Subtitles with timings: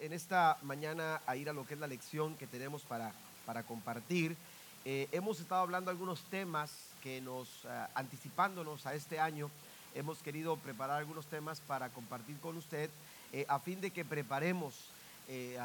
[0.00, 3.12] En esta mañana a ir a lo que es la lección que tenemos para,
[3.44, 4.34] para compartir.
[4.86, 9.50] Eh, hemos estado hablando algunos temas que nos, uh, anticipándonos a este año,
[9.94, 12.88] hemos querido preparar algunos temas para compartir con usted
[13.34, 14.86] eh, a fin de que preparemos,
[15.28, 15.58] eh,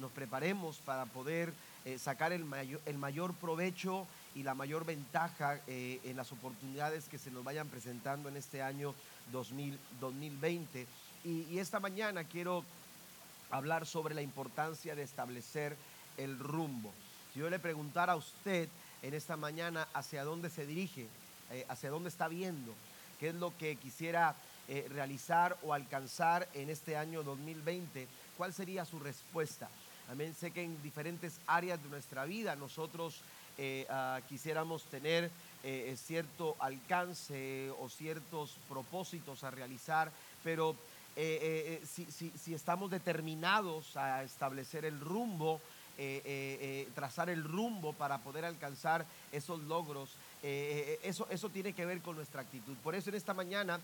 [0.00, 1.52] nos preparemos para poder
[1.96, 7.30] sacar el mayor, el mayor provecho y la mayor ventaja en las oportunidades que se
[7.30, 8.94] nos vayan presentando en este año
[9.30, 10.86] 2000, 2020.
[11.24, 12.64] Y, y esta mañana quiero
[13.50, 15.76] hablar sobre la importancia de establecer
[16.16, 16.92] el rumbo.
[17.32, 18.68] Si yo le preguntara a usted
[19.02, 21.06] en esta mañana hacia dónde se dirige,
[21.50, 22.74] eh, hacia dónde está viendo,
[23.18, 24.34] qué es lo que quisiera
[24.68, 28.06] eh, realizar o alcanzar en este año 2020,
[28.36, 29.68] ¿cuál sería su respuesta?
[30.10, 30.34] Amén.
[30.34, 33.22] Sé que en diferentes áreas de nuestra vida nosotros
[33.60, 35.30] eh, uh, quisiéramos tener
[35.64, 40.12] eh, cierto alcance o ciertos propósitos a realizar,
[40.44, 40.76] pero
[41.16, 45.60] eh, eh, si, si, estamos determinados a establecer el rumbo,
[45.96, 50.10] eh, trazar el rumbo para poder alcanzar esos logros,
[50.42, 52.76] eso, eso tiene que ver con nuestra actitud.
[52.84, 53.80] Por eso en esta mañana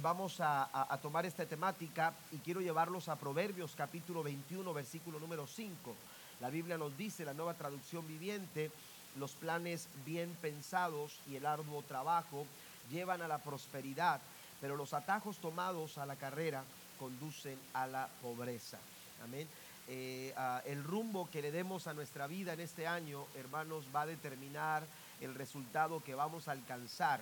[0.00, 5.20] vamos a, a, a, tomar esta temática y quiero llevarlos a Proverbios capítulo 21, versículo
[5.20, 5.94] número 5.
[6.40, 8.70] La Biblia nos dice, la nueva traducción viviente,
[9.18, 12.46] los planes bien pensados y el arduo trabajo
[12.90, 14.22] llevan a la prosperidad
[14.60, 16.64] pero los atajos tomados a la carrera
[16.98, 18.78] conducen a la pobreza.
[19.24, 19.48] Amén.
[19.88, 24.02] Eh, uh, el rumbo que le demos a nuestra vida en este año, hermanos, va
[24.02, 24.84] a determinar
[25.20, 27.20] el resultado que vamos a alcanzar.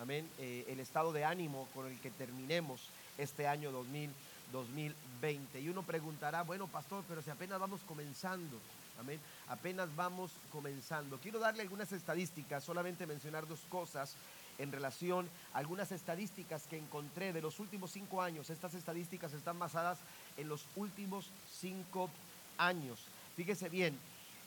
[0.00, 0.28] Amén.
[0.38, 4.10] Eh, el estado de ánimo con el que terminemos este año 2000,
[4.52, 5.60] 2020.
[5.60, 8.56] Y uno preguntará, bueno, pastor, pero si apenas vamos comenzando.
[8.98, 9.20] Amén.
[9.48, 11.18] Apenas vamos comenzando.
[11.18, 14.14] Quiero darle algunas estadísticas, solamente mencionar dos cosas
[14.60, 18.50] en relación a algunas estadísticas que encontré de los últimos cinco años.
[18.50, 19.98] Estas estadísticas están basadas
[20.36, 22.10] en los últimos cinco
[22.58, 23.06] años.
[23.36, 23.98] Fíjese bien,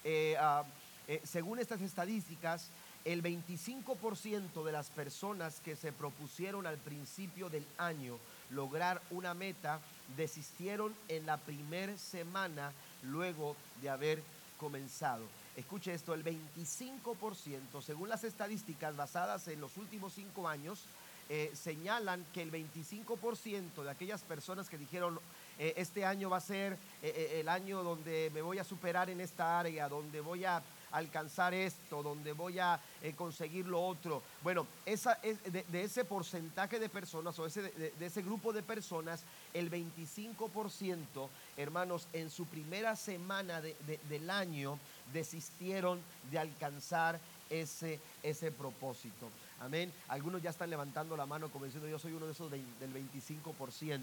[0.04, 0.64] eh, uh,
[1.08, 2.70] eh, según estas estadísticas,
[3.06, 8.18] el 25% de las personas que se propusieron al principio del año
[8.50, 9.80] lograr una meta
[10.16, 12.72] desistieron en la primera semana
[13.02, 14.24] luego de haber
[14.58, 15.24] comenzado.
[15.56, 20.86] Escuche esto, el 25%, según las estadísticas basadas en los últimos cinco años,
[21.30, 25.20] eh, señalan que el 25% de aquellas personas que dijeron
[25.58, 29.22] eh, este año va a ser eh, el año donde me voy a superar en
[29.22, 30.62] esta área, donde voy a
[30.94, 34.22] alcanzar esto, donde voy a eh, conseguir lo otro.
[34.42, 38.54] Bueno, esa, es, de, de, ese porcentaje de personas o ese, de, de ese grupo
[38.54, 41.28] de personas, el 25%,
[41.58, 44.80] hermanos, en su primera semana del año
[45.12, 46.00] desistieron
[46.32, 49.30] de alcanzar ese, ese propósito.
[49.60, 49.92] Amén.
[50.08, 54.00] Algunos ya están levantando la mano como diciendo yo soy uno de esos del 25%.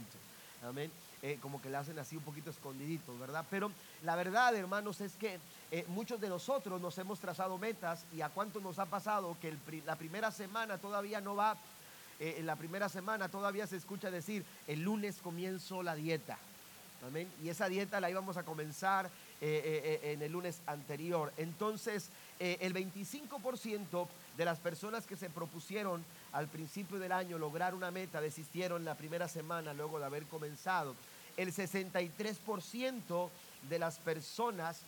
[0.63, 0.91] Amén.
[1.23, 3.45] Eh, como que le hacen así un poquito escondiditos, ¿verdad?
[3.51, 3.71] Pero
[4.03, 5.39] la verdad, hermanos, es que
[5.71, 9.55] eh, muchos de nosotros nos hemos trazado metas y a cuánto nos ha pasado que
[9.85, 11.57] la primera semana todavía no va,
[12.19, 16.39] eh, en la primera semana todavía se escucha decir, el lunes comienzo la dieta.
[17.07, 17.31] Amén.
[17.43, 19.11] Y esa dieta la íbamos a comenzar
[19.41, 21.33] en el lunes anterior.
[21.39, 24.07] Entonces, el 25%
[24.41, 26.03] de las personas que se propusieron
[26.33, 30.97] al principio del año lograr una meta desistieron la primera semana luego de haber comenzado.
[31.37, 33.29] El 63%
[33.69, 34.81] de las personas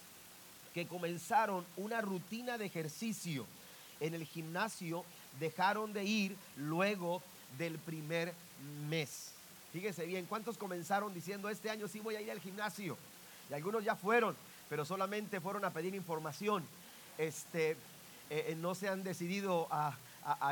[0.72, 3.44] que comenzaron una rutina de ejercicio
[4.00, 5.04] en el gimnasio
[5.38, 7.20] dejaron de ir luego
[7.58, 8.32] del primer
[8.88, 9.32] mes.
[9.70, 12.96] Fíjese bien, ¿cuántos comenzaron diciendo este año sí voy a ir al gimnasio?
[13.50, 14.34] Y algunos ya fueron,
[14.70, 16.64] pero solamente fueron a pedir información.
[17.18, 17.76] Este,
[18.31, 19.97] eh, no se han decidido a,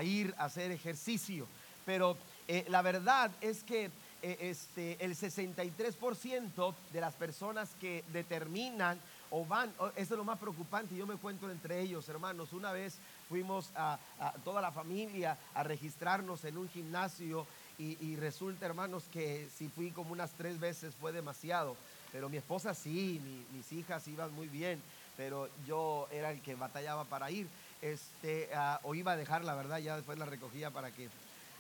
[0.02, 1.46] ir a hacer ejercicio.
[1.86, 2.16] Pero
[2.48, 3.90] eh, la verdad es que
[4.22, 9.00] eh, este, el 63% de las personas que determinan
[9.30, 12.98] o van, eso es lo más preocupante, yo me cuento entre ellos, hermanos, una vez
[13.28, 13.98] fuimos a,
[14.44, 17.46] toda la familia a registrarnos en un gimnasio
[17.78, 21.76] y, resulta, hermanos, que si fui como unas tres veces fue demasiado,
[22.12, 24.82] pero mi esposa sí, mi, mis hijas iban muy bien,
[25.20, 27.46] pero yo era el que batallaba para ir,
[27.82, 31.10] este, uh, o iba a dejar, la verdad, ya después la recogía para que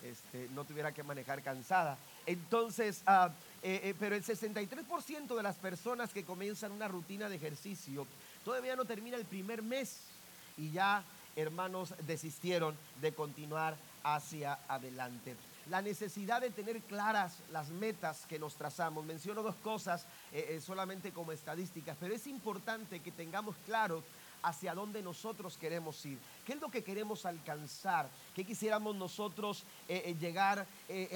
[0.02, 1.98] este, no tuviera que manejar cansada.
[2.24, 3.28] Entonces, uh,
[3.62, 8.06] eh, eh, pero el 63% de las personas que comienzan una rutina de ejercicio
[8.46, 10.04] todavía no termina el primer mes
[10.56, 11.04] y ya,
[11.36, 15.36] hermanos, desistieron de continuar hacia adelante.
[15.70, 19.04] La necesidad de tener claras las metas que nos trazamos.
[19.04, 24.02] Menciono dos cosas eh, eh, solamente como estadísticas, pero es importante que tengamos claro
[24.42, 26.18] hacia dónde nosotros queremos ir.
[26.44, 28.08] ¿Qué es lo que queremos alcanzar?
[28.34, 30.66] ¿Qué quisiéramos nosotros eh, llegar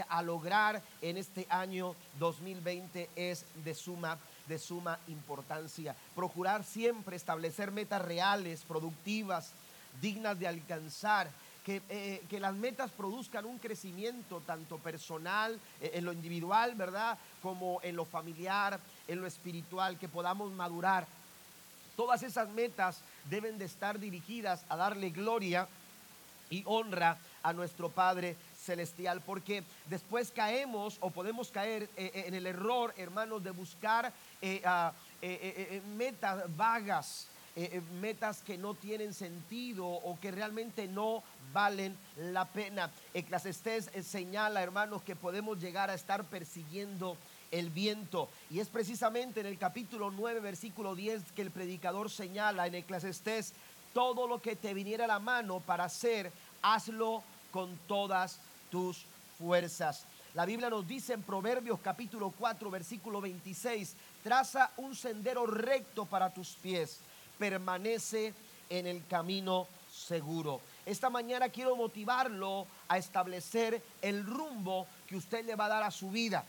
[0.08, 3.10] a lograr en este año 2020?
[3.16, 5.96] Es de suma de suma importancia.
[6.14, 9.52] Procurar siempre establecer metas reales, productivas,
[10.00, 11.30] dignas de alcanzar.
[11.64, 17.19] Que, que, las metas produzcan un crecimiento tanto personal, en lo individual, ¿verdad?
[17.43, 18.78] Como en lo familiar,
[19.08, 21.06] en lo espiritual, que podamos madurar.
[21.96, 23.00] Todas esas metas
[23.31, 25.66] deben de estar dirigidas a darle gloria
[26.50, 32.34] y honra a nuestro Padre celestial, porque después caemos o podemos caer eh, eh, en
[32.34, 37.28] el error, hermanos, de buscar eh, metas vagas,
[38.00, 41.22] metas que no tienen sentido o que realmente no
[41.52, 42.90] valen la pena.
[43.12, 47.16] Eclesiastés señala, hermanos, que podemos llegar a estar persiguiendo
[47.50, 48.28] el viento.
[48.50, 53.52] Y es precisamente en el capítulo 9, versículo 10 que el predicador señala en Eclesiastés,
[53.92, 57.22] todo lo que te viniera a la mano para hacer, hazlo
[57.52, 58.40] con todas
[58.70, 59.04] tus
[59.38, 60.04] fuerzas.
[60.34, 66.34] La Biblia nos dice en Proverbios capítulo 4, versículo 26, traza un sendero recto para
[66.34, 66.98] tus pies,
[67.38, 68.34] permanece
[68.70, 70.60] en el camino seguro.
[70.86, 75.90] Esta mañana quiero motivarlo a establecer el rumbo que usted le va a dar a
[75.90, 76.44] su vida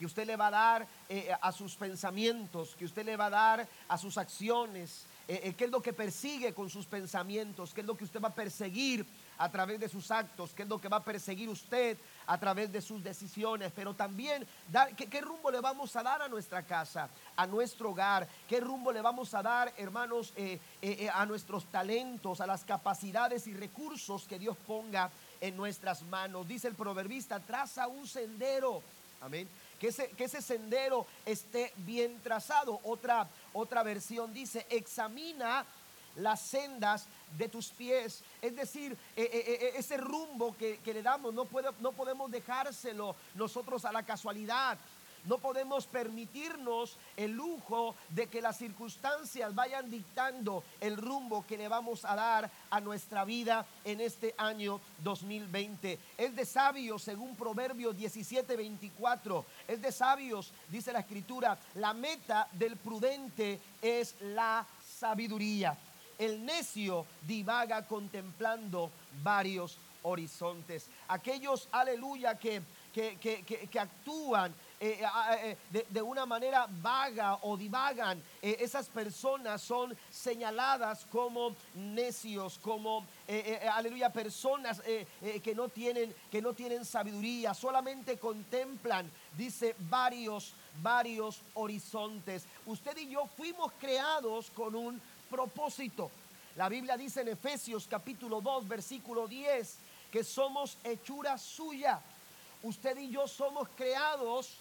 [0.00, 3.30] que usted le va a dar eh, a sus pensamientos, que usted le va a
[3.30, 7.82] dar a sus acciones, eh, eh, qué es lo que persigue con sus pensamientos, qué
[7.82, 9.04] es lo que usted va a perseguir
[9.40, 11.96] a través de sus actos, qué es lo que va a perseguir usted
[12.26, 16.28] a través de sus decisiones, pero también dar, ¿qué, rumbo le vamos a dar a
[16.28, 20.34] nuestra casa, a nuestro hogar, qué rumbo le vamos a dar, hermanos,
[21.14, 25.10] a nuestros talentos, a las capacidades y recursos que Dios ponga
[25.40, 26.46] en nuestras manos.
[26.46, 28.82] Dice el proverbista, traza un sendero,
[29.22, 29.48] amén,
[29.78, 32.78] que ese, sendero esté bien trazado.
[32.84, 35.64] Otra, otra versión dice, examina
[36.16, 37.06] las sendas
[37.36, 38.22] de tus pies.
[38.40, 41.46] Es decir, eh, eh, eh, ese rumbo que, le damos no,
[41.80, 44.78] no podemos dejárselo nosotros a la casualidad.
[45.24, 51.68] No podemos permitirnos el lujo de que las circunstancias vayan dictando el rumbo que le
[51.68, 55.98] vamos a dar a nuestra vida en este año 2020.
[56.16, 59.44] Es de sabios, según Proverbios 17, 24.
[59.68, 64.66] Es de sabios, dice la escritura, la meta del prudente es la
[64.98, 65.76] sabiduría.
[66.20, 68.90] El necio divaga contemplando
[69.22, 70.86] varios horizontes.
[71.08, 72.62] Aquellos, aleluya, que,
[72.92, 78.22] que, que actúan eh, eh, eh, de, una manera vaga o divagan.
[78.40, 83.04] esas personas son señaladas como necios, como,
[83.74, 92.46] aleluya, personas que, no tienen, que no tienen sabiduría, solamente contemplan, dice, varios, varios horizontes.
[92.64, 94.98] Usted y yo fuimos creados con un
[95.30, 96.10] propósito.
[96.56, 99.76] La Biblia dice en Efesios capítulo 2, versículo 10,
[100.10, 102.00] que somos hechura suya.
[102.62, 104.58] Usted y yo somos creados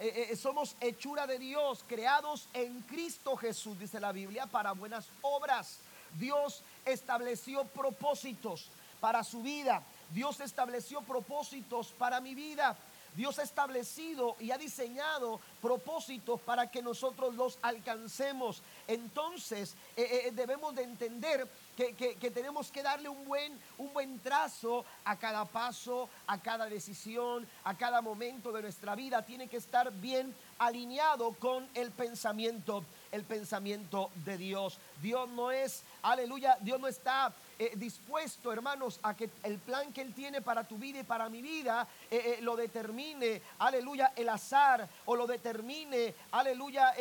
[0.00, 5.08] eh, eh, somos hechura de Dios, creados en Cristo Jesús, dice la Biblia, para buenas
[5.22, 5.80] obras.
[6.16, 8.68] Dios estableció propósitos
[9.00, 9.82] para su vida.
[10.10, 12.76] Dios estableció propósitos para mi vida.
[13.16, 18.62] Dios ha establecido y ha diseñado propósitos para que nosotros los alcancemos.
[18.88, 21.46] Entonces eh, debemos de entender
[21.76, 27.46] que, tenemos que darle un buen, un buen trazo a cada paso, a cada decisión,
[27.62, 29.24] a cada momento de nuestra vida.
[29.24, 32.82] Tiene que estar bien alineado con el pensamiento,
[33.12, 34.78] el pensamiento de Dios.
[35.00, 40.00] Dios no es, aleluya, Dios no está eh, dispuesto, hermanos, a que el plan que
[40.00, 44.28] Él tiene para tu vida y para mi vida eh, eh, lo determine, aleluya, el
[44.28, 46.94] azar o lo determine, aleluya,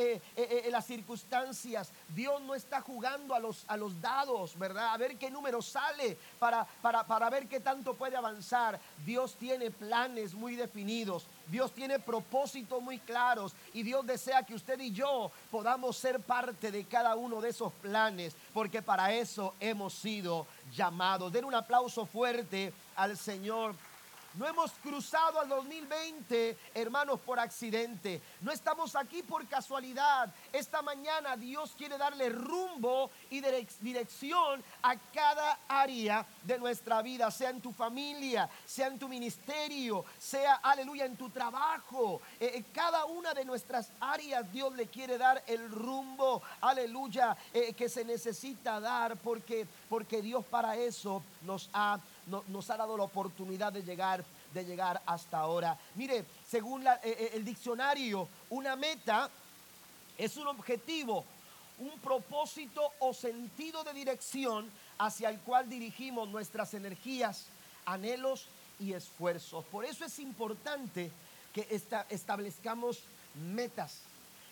[0.71, 1.91] las circunstancias.
[2.09, 4.93] Dios no está jugando a los, a los dados, ¿verdad?
[4.93, 8.79] A ver qué número sale para, para, para ver qué tanto puede avanzar.
[9.05, 11.27] Dios tiene planes muy definidos.
[11.49, 16.71] Dios tiene propósitos muy claros y Dios desea que usted y yo podamos ser parte
[16.71, 21.31] de cada uno de esos planes, porque para eso hemos sido llamados.
[21.31, 23.75] Den un aplauso fuerte al Señor
[24.35, 28.21] no hemos cruzado al 2020, hermanos, por accidente.
[28.41, 30.33] No estamos aquí por casualidad.
[30.53, 33.41] Esta mañana Dios quiere darle rumbo y
[33.81, 40.05] dirección a cada área de nuestra vida, sea en tu familia, sea en tu ministerio,
[40.19, 42.21] sea, aleluya, en tu trabajo.
[42.39, 47.89] Eh, cada una de nuestras áreas Dios le quiere dar el rumbo, aleluya, eh, que
[47.89, 51.99] se necesita dar porque, porque Dios para eso nos ha
[52.47, 55.77] nos ha dado la oportunidad de llegar, de llegar hasta ahora.
[55.95, 59.29] Mire, según eh, eh, el diccionario, una meta
[60.17, 61.25] es un objetivo
[61.79, 67.45] un propósito o sentido de dirección hacia el cual dirigimos nuestras energías,
[67.85, 68.47] anhelos
[68.79, 69.65] y esfuerzos.
[69.65, 71.11] Por eso es importante
[71.53, 71.67] que
[72.09, 73.03] establezcamos
[73.35, 73.99] metas,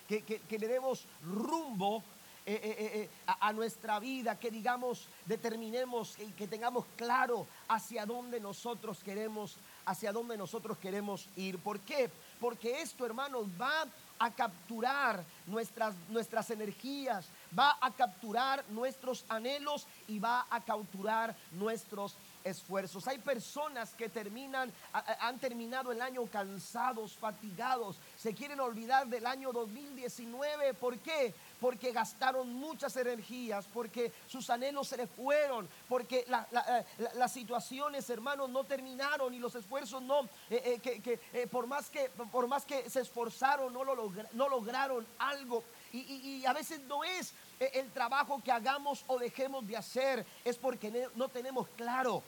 [0.08, 2.02] que, le demos rumbo
[2.48, 8.38] eh, eh, eh, a, nuestra vida, que digamos, determinemos y que tengamos claro hacia dónde
[8.38, 11.58] nosotros queremos, hacia dónde nosotros queremos ir.
[11.58, 12.08] ¿Por qué?
[12.38, 13.86] Porque esto, hermanos, va
[14.20, 17.26] a capturar nuestras, nuestras energías,
[17.58, 23.06] va a capturar nuestros anhelos y va a capturar nuestros esfuerzos.
[23.08, 29.52] Hay personas que terminan, han terminado el año cansados, fatigados, se quieren olvidar del año
[29.52, 30.74] 2019.
[30.74, 31.34] ¿Por qué?
[31.60, 36.84] Porque gastaron muchas energías, porque sus anhelos se les fueron, porque eh,
[37.14, 42.10] las situaciones, hermanos, no terminaron y los esfuerzos no, eh, eh, que, por, más que
[42.30, 45.64] por más que se esforzaron, no, lo no lograron algo.
[45.92, 51.08] Y, a veces no es el trabajo que hagamos o dejemos de hacer, es porque
[51.14, 52.22] no tenemos claro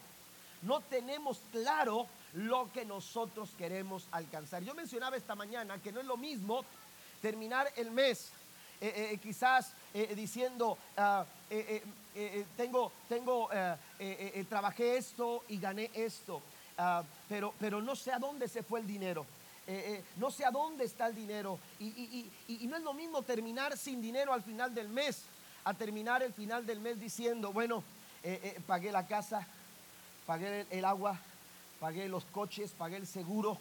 [0.63, 4.63] no tenemos claro lo que nosotros queremos alcanzar.
[4.63, 6.65] Yo mencionaba esta mañana que no es lo mismo
[7.23, 8.33] terminar el mes
[8.81, 9.73] eh, eh, eh, quizás
[10.15, 11.25] diciendo, ah,
[12.57, 13.49] tengo, tengo,
[14.49, 16.41] trabajé esto y gané esto,
[16.77, 19.27] ah, pero, pero no sé a dónde se fue el dinero.
[20.17, 21.59] no sé a dónde está el dinero.
[21.81, 25.23] Y, y, no es lo mismo terminar sin dinero al final del mes,
[25.65, 27.83] a terminar el final del mes diciendo, bueno,
[28.67, 29.47] pagué la casa,
[30.27, 31.19] pagué el, agua,
[31.81, 33.59] pagué los coches, pagué el seguro,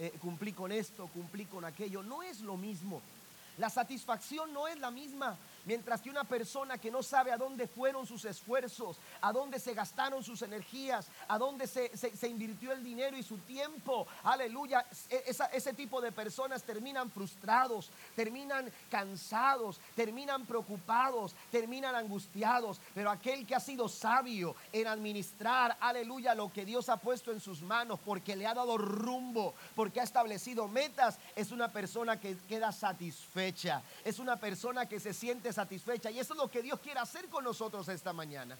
[0.00, 2.02] eh, cumplí con esto, cumplí con aquello.
[2.02, 3.02] No es lo mismo.
[3.60, 5.36] La satisfacción no es la misma.
[5.64, 9.74] Mientras que una persona que no sabe a dónde fueron sus esfuerzos, a dónde se
[9.74, 11.90] gastaron sus energías, a dónde se,
[12.28, 18.70] invirtió el dinero y su tiempo, aleluya, e, ese tipo de personas terminan frustrados, terminan
[18.90, 22.80] cansados, terminan preocupados, terminan angustiados.
[22.94, 27.40] Pero aquel que ha sido sabio en administrar, aleluya, lo que Dios ha puesto en
[27.40, 32.36] sus manos, porque le ha dado rumbo, porque ha establecido metas, es una persona que
[32.48, 35.59] queda satisfecha, es una persona que se siente satisfecha.
[36.10, 38.56] Y eso es lo que Dios quiere hacer con nosotros esta mañana.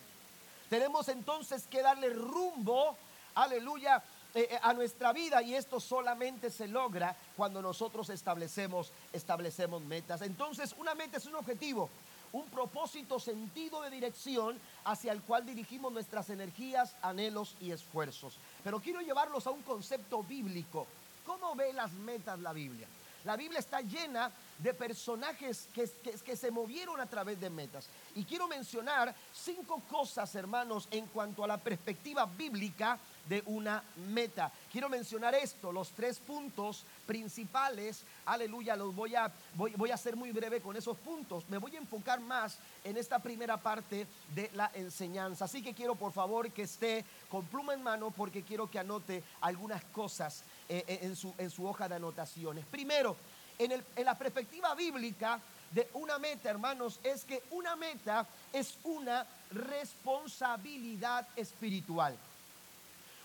[0.68, 2.96] Tenemos entonces que darle rumbo,
[3.34, 4.02] aleluya,
[4.34, 10.22] eh, eh, a nuestra vida y esto solamente se logra cuando nosotros establecemos, establecemos metas.
[10.22, 11.90] Entonces, una meta es un objetivo,
[12.32, 18.38] un propósito, sentido de dirección hacia el cual dirigimos nuestras energías, anhelos y esfuerzos.
[18.62, 20.86] Pero quiero llevarlos a un concepto bíblico.
[21.26, 22.86] ¿Cómo ve las metas la Biblia?
[23.24, 25.88] La Biblia está llena de personajes que,
[26.24, 27.88] que, se movieron a través de metas.
[28.14, 32.98] Y quiero mencionar cinco cosas, hermanos, en cuanto a la perspectiva bíblica
[33.28, 34.50] de una meta.
[34.72, 40.16] Quiero mencionar esto, los tres puntos principales, aleluya, los voy a, voy, voy a ser
[40.16, 41.44] muy breve con esos puntos.
[41.48, 45.44] Me voy a enfocar más en esta primera parte de la enseñanza.
[45.44, 49.22] Así que quiero por favor que esté con pluma en mano porque quiero que anote
[49.40, 52.64] algunas cosas en, su, en su hoja de anotaciones.
[52.66, 53.16] Primero,
[53.58, 55.40] en, el, en la perspectiva bíblica
[55.72, 62.16] de una meta, hermanos, es que una meta es una responsabilidad espiritual.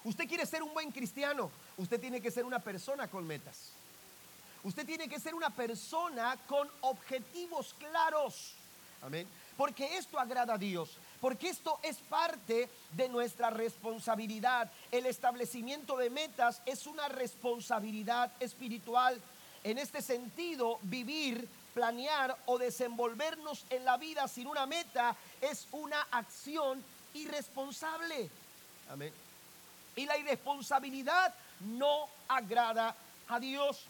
[0.03, 3.71] Usted quiere ser un buen cristiano, usted tiene que ser una persona con metas.
[4.63, 8.53] Usted tiene que ser una persona con objetivos claros.
[9.03, 9.27] Amén.
[9.55, 14.72] Porque esto agrada a Dios porque esto es parte de nuestra responsabilidad.
[14.91, 19.19] El establecimiento de metas es una responsabilidad espiritual.
[19.63, 26.01] En este sentido, vivir, planear o desenvolvernos en la vida sin una meta es una
[26.12, 28.29] acción irresponsable.
[28.89, 29.13] Amén.
[29.95, 32.95] Y la irresponsabilidad no agrada
[33.27, 33.86] a Dios.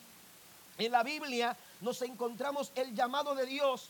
[0.78, 3.90] En la Biblia nos encontramos el llamado de Dios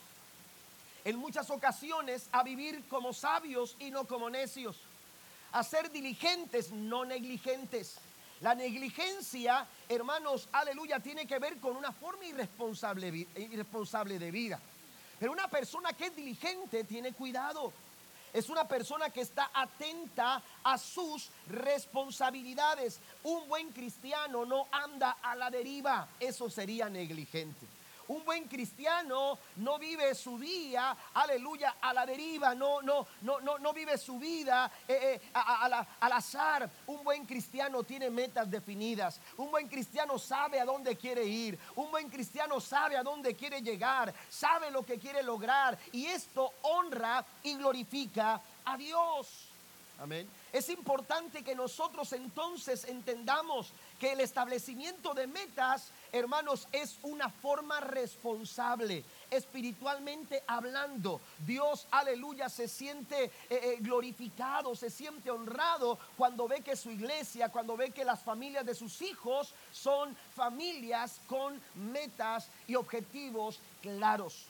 [1.06, 4.76] en muchas ocasiones a vivir como sabios y no como necios,
[5.52, 7.98] a ser diligentes, no negligentes.
[8.42, 14.60] La negligencia, hermanos, aleluya, tiene que ver con una forma irresponsable, irresponsable de vida.
[15.20, 17.72] Pero una persona que es diligente tiene cuidado.
[18.34, 23.00] Es una persona que está atenta a sus responsabilidades.
[23.24, 26.10] Un buen cristiano no anda a la deriva.
[26.20, 27.75] Eso sería negligente.
[28.08, 33.58] Un buen cristiano no vive su día, aleluya, a la deriva, no, no, no, no,
[33.58, 36.70] no vive su vida eh, eh, al azar.
[36.88, 39.20] Un buen cristiano tiene metas definidas.
[39.38, 41.58] Un buen cristiano sabe a dónde quiere ir.
[41.76, 45.78] Un buen cristiano sabe a dónde quiere llegar, sabe lo que quiere lograr.
[45.92, 49.50] Y esto honra y glorifica a Dios.
[50.00, 50.28] Amén.
[50.52, 57.79] Es importante que nosotros entonces entendamos que el establecimiento de metas hermanos, es una forma
[57.79, 61.19] responsable espiritualmente hablando.
[61.45, 67.50] Dios, aleluya, se siente eh, eh, glorificado, se siente honrado cuando ve que su iglesia,
[67.50, 74.45] cuando ve que las familias de sus hijos son familias con metas y objetivos claros.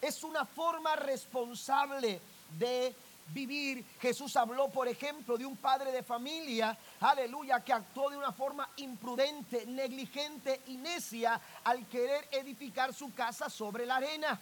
[0.00, 2.20] Es una forma responsable
[2.58, 2.94] de
[3.28, 3.84] vivir.
[4.00, 8.68] Jesús habló, por ejemplo, de un padre de familia, aleluya, que actuó de una forma
[8.76, 14.40] imprudente, negligente y necia al querer edificar su casa sobre la arena.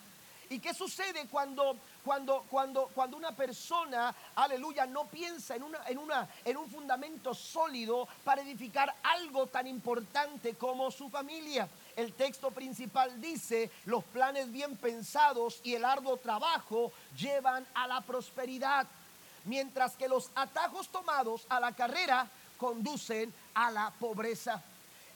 [0.50, 5.96] ¿Y qué sucede cuando, cuando, cuando, cuando una persona, aleluya, no piensa en, una, en,
[5.96, 11.68] una, en un fundamento sólido para edificar algo tan importante como su familia?
[11.96, 18.00] El texto principal dice, los planes bien pensados y el arduo trabajo llevan a la
[18.00, 18.86] prosperidad,
[19.44, 24.62] mientras que los atajos tomados a la carrera conducen a la pobreza.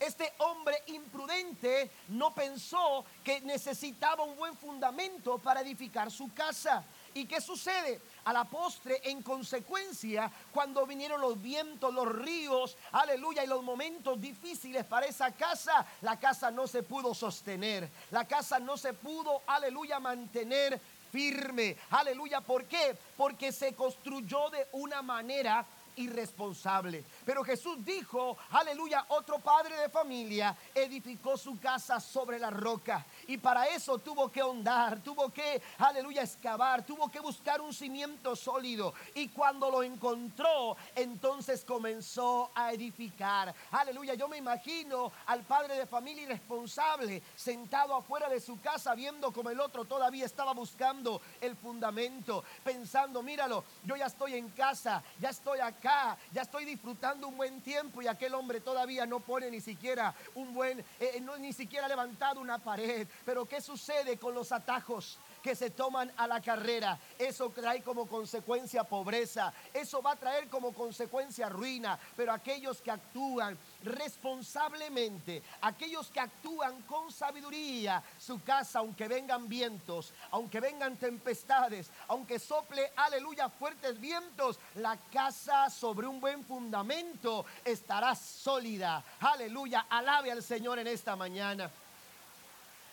[0.00, 6.84] Este hombre imprudente no pensó que necesitaba un buen fundamento para edificar su casa.
[7.14, 8.00] ¿Y qué sucede?
[8.24, 14.20] A la postre, en consecuencia, cuando vinieron los vientos, los ríos, aleluya, y los momentos
[14.20, 17.88] difíciles para esa casa, la casa no se pudo sostener.
[18.10, 20.80] La casa no se pudo, aleluya, mantener
[21.12, 21.76] firme.
[21.90, 22.96] Aleluya, ¿por qué?
[23.16, 25.64] Porque se construyó de una manera
[25.96, 27.04] irresponsable.
[27.24, 33.04] Pero Jesús dijo, aleluya, otro padre de familia edificó su casa sobre la roca.
[33.26, 38.36] Y para eso tuvo que hondar, tuvo que, aleluya, excavar, tuvo que buscar un cimiento
[38.36, 38.94] sólido.
[39.14, 43.54] Y cuando lo encontró, entonces comenzó a edificar.
[43.70, 49.32] Aleluya, yo me imagino al padre de familia irresponsable sentado afuera de su casa viendo
[49.32, 55.02] como el otro todavía estaba buscando el fundamento, pensando, míralo, yo ya estoy en casa,
[55.20, 59.50] ya estoy acá, ya estoy disfrutando un buen tiempo y aquel hombre todavía no pone
[59.50, 63.06] ni siquiera un buen, eh, eh, no, ni siquiera ha levantado una pared.
[63.24, 65.18] Pero ¿qué sucede con los atajos?
[65.44, 66.98] Que se toman a la carrera.
[67.18, 69.52] Eso trae como consecuencia pobreza.
[69.74, 71.98] Eso va a traer como consecuencia ruina.
[72.16, 80.14] Pero aquellos que actúan responsablemente, aquellos que actúan con sabiduría, su casa, aunque vengan vientos,
[80.30, 88.14] aunque vengan tempestades, aunque sople, aleluya, fuertes vientos, la casa sobre un buen fundamento estará
[88.14, 89.04] sólida.
[89.20, 91.70] Aleluya, alabe al Señor en esta mañana.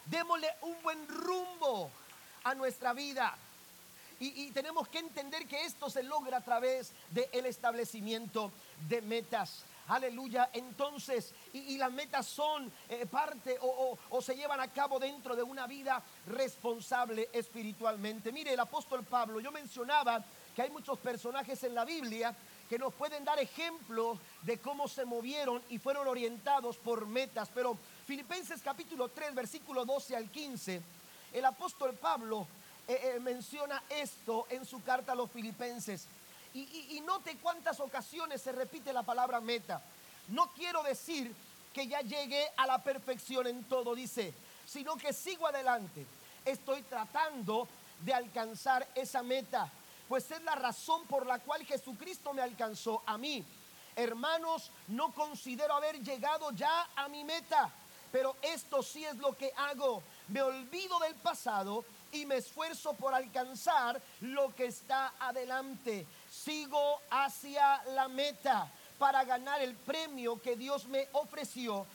[0.06, 1.90] Démosle un buen rumbo
[2.44, 3.36] a nuestra vida.
[4.20, 8.52] Y, tenemos que entender que esto se logra a través del establecimiento
[8.88, 9.64] de metas.
[9.88, 10.52] Aleluya.
[10.54, 15.42] Entonces, y, las metas son eh, parte o, o, se llevan a cabo dentro de
[15.42, 18.32] una vida responsable espiritualmente.
[18.32, 20.24] Mire, el apóstol Pablo, yo mencionaba
[20.56, 22.36] que hay muchos personajes en la Biblia
[22.70, 27.50] que nos pueden dar ejemplo de cómo se movieron y fueron orientados por metas.
[27.56, 27.76] Pero
[28.06, 30.82] Filipenses capítulo 3, versículo 12 al 15
[31.34, 32.48] el apóstol Pablo
[32.88, 36.08] eh, eh, menciona esto en su carta a los filipenses.
[36.54, 39.82] Y, y note cuántas ocasiones se repite la palabra meta.
[40.28, 41.34] No quiero decir
[41.74, 44.34] que ya llegué a la perfección en todo, dice,
[44.68, 46.06] sino que sigo adelante.
[46.44, 47.68] Estoy tratando
[48.02, 49.70] de alcanzar esa meta,
[50.08, 53.46] pues es la razón por la cual Jesucristo me alcanzó a mí.
[53.96, 57.70] Hermanos, no considero haber llegado ya a mi meta,
[58.12, 63.14] pero esto sí es lo que hago me olvido del pasado y me esfuerzo por
[63.14, 66.06] alcanzar lo que está adelante.
[66.30, 71.86] Sigo hacia la meta para ganar el premio que Dios me ofreció.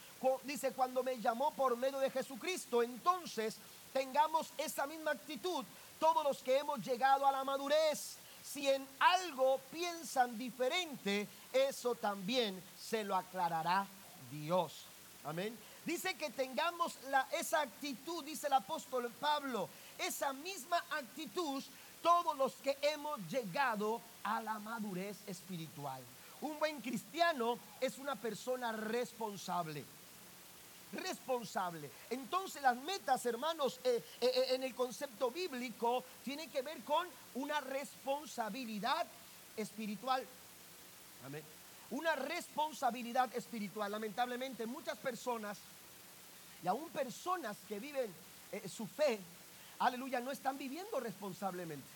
[0.43, 3.57] Dice, cuando me llamó por medio de Jesucristo, entonces
[3.93, 5.63] tengamos esa misma actitud
[5.99, 8.17] todos los que hemos llegado a la madurez.
[8.43, 13.85] Si en algo piensan diferente, eso también se lo aclarará
[14.31, 14.85] Dios.
[15.23, 15.57] Amén.
[15.87, 16.97] Dice que tengamos
[17.31, 21.63] esa actitud, dice el apóstol Pablo, esa misma actitud
[22.01, 26.01] todos los que hemos llegado a la madurez espiritual.
[26.41, 29.85] Un buen cristiano es una persona responsable.
[30.91, 31.89] Responsable.
[32.09, 37.07] Entonces las metas, hermanos, eh, eh, eh, en el concepto bíblico, tienen que ver con
[37.35, 39.07] una responsabilidad
[39.55, 40.21] espiritual.
[41.25, 41.43] Amén.
[41.91, 43.89] Una responsabilidad espiritual.
[43.89, 45.57] Lamentablemente muchas personas
[46.63, 48.11] y aún personas que viven
[48.51, 49.19] eh, su fe,
[49.79, 51.87] aleluya, no están viviendo responsablemente.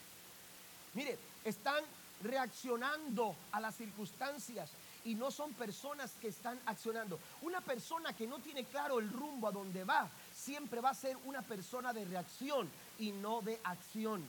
[0.94, 1.84] Mire, están
[2.24, 4.70] reaccionando a las circunstancias
[5.04, 7.20] y no son personas que están accionando.
[7.42, 11.18] Una persona que no tiene claro el rumbo a donde va, siempre va a ser
[11.26, 12.70] una persona de reacción
[13.00, 14.24] y no de acción.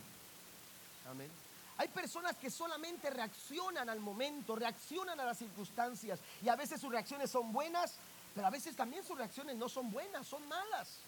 [1.09, 1.29] Amén.
[1.77, 6.91] Hay personas que solamente reaccionan al momento, reaccionan a las circunstancias y a veces sus
[6.91, 7.95] reacciones son buenas
[8.33, 10.99] Pero a veces también sus reacciones no son buenas, son malas.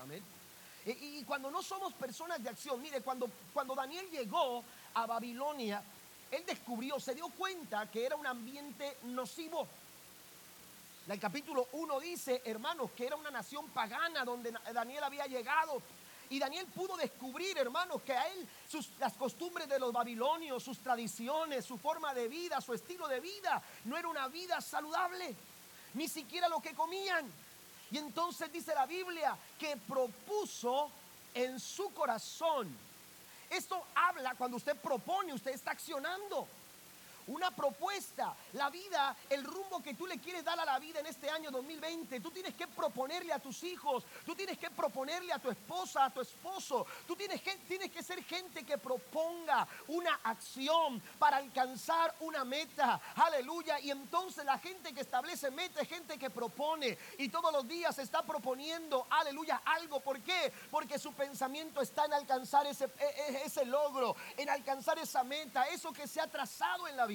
[0.00, 0.22] Amén.
[0.86, 5.82] Y, cuando no somos personas de acción, mire, cuando, cuando Daniel llegó a Babilonia,
[6.30, 9.66] él descubrió, se dio cuenta que era un ambiente nocivo.
[11.08, 15.80] El capítulo 1 dice, hermanos, que era una nación pagana donde Daniel había llegado.
[16.30, 18.48] Y Daniel pudo descubrir, hermanos, que a él
[18.98, 23.62] las costumbres de los babilonios, sus tradiciones, su forma de vida, su estilo de vida,
[23.84, 25.34] no era una vida saludable,
[25.94, 27.30] ni siquiera lo que comían.
[27.90, 30.90] Y entonces dice la Biblia que propuso
[31.32, 32.76] en su corazón.
[33.50, 36.48] Esto habla cuando usted propone, usted está accionando
[37.26, 38.36] una propuesta.
[38.52, 41.50] La vida, el rumbo que tú le quieres dar a la vida en este año
[41.50, 46.04] 2020, tú tienes que proponerle a tus hijos, tú tienes que proponerle a tu esposa,
[46.04, 51.38] a tu esposo, tú tienes que, tienes que ser gente que proponga una acción para
[51.38, 53.00] alcanzar una meta.
[53.16, 53.80] Aleluya.
[53.80, 57.98] Y entonces la gente que establece meta es gente que propone y todos los días
[57.98, 60.00] está proponiendo, aleluya, algo.
[60.00, 60.52] ¿Por qué?
[60.70, 65.64] Porque su pensamiento está en alcanzar ese, e, e, ese logro, en alcanzar esa meta,
[65.68, 67.13] eso que se ha trazado en la vida.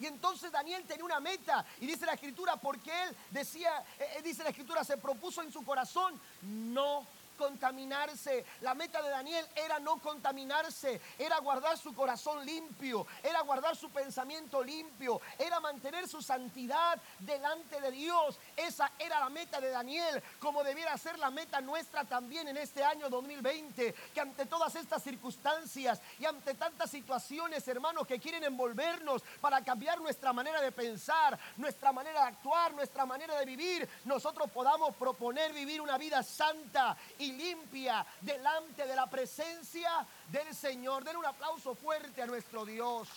[0.00, 4.22] Y entonces Daniel tenía una meta y dice la escritura, porque él decía, eh, eh,
[4.22, 7.06] dice la escritura, se propuso en su corazón no
[7.38, 8.44] contaminarse.
[8.60, 13.88] La meta de Daniel era no contaminarse, era guardar su corazón limpio, era guardar su
[13.88, 18.38] pensamiento limpio, era mantener su santidad delante de Dios.
[18.56, 22.84] Esa era la meta de Daniel, como debiera ser la meta nuestra también en este
[22.84, 29.22] año 2020, que ante todas estas circunstancias y ante tantas situaciones, hermanos, que quieren envolvernos
[29.40, 34.50] para cambiar nuestra manera de pensar, nuestra manera de actuar, nuestra manera de vivir, nosotros
[34.50, 41.04] podamos proponer vivir una vida santa y limpia delante de la presencia del Señor.
[41.04, 43.08] Den un aplauso fuerte a nuestro Dios.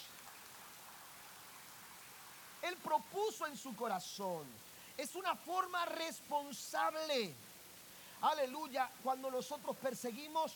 [2.62, 4.46] Él propuso en su corazón.
[4.98, 7.34] Es una forma responsable.
[8.22, 8.90] Aleluya.
[9.04, 10.54] Cuando nosotros perseguimos,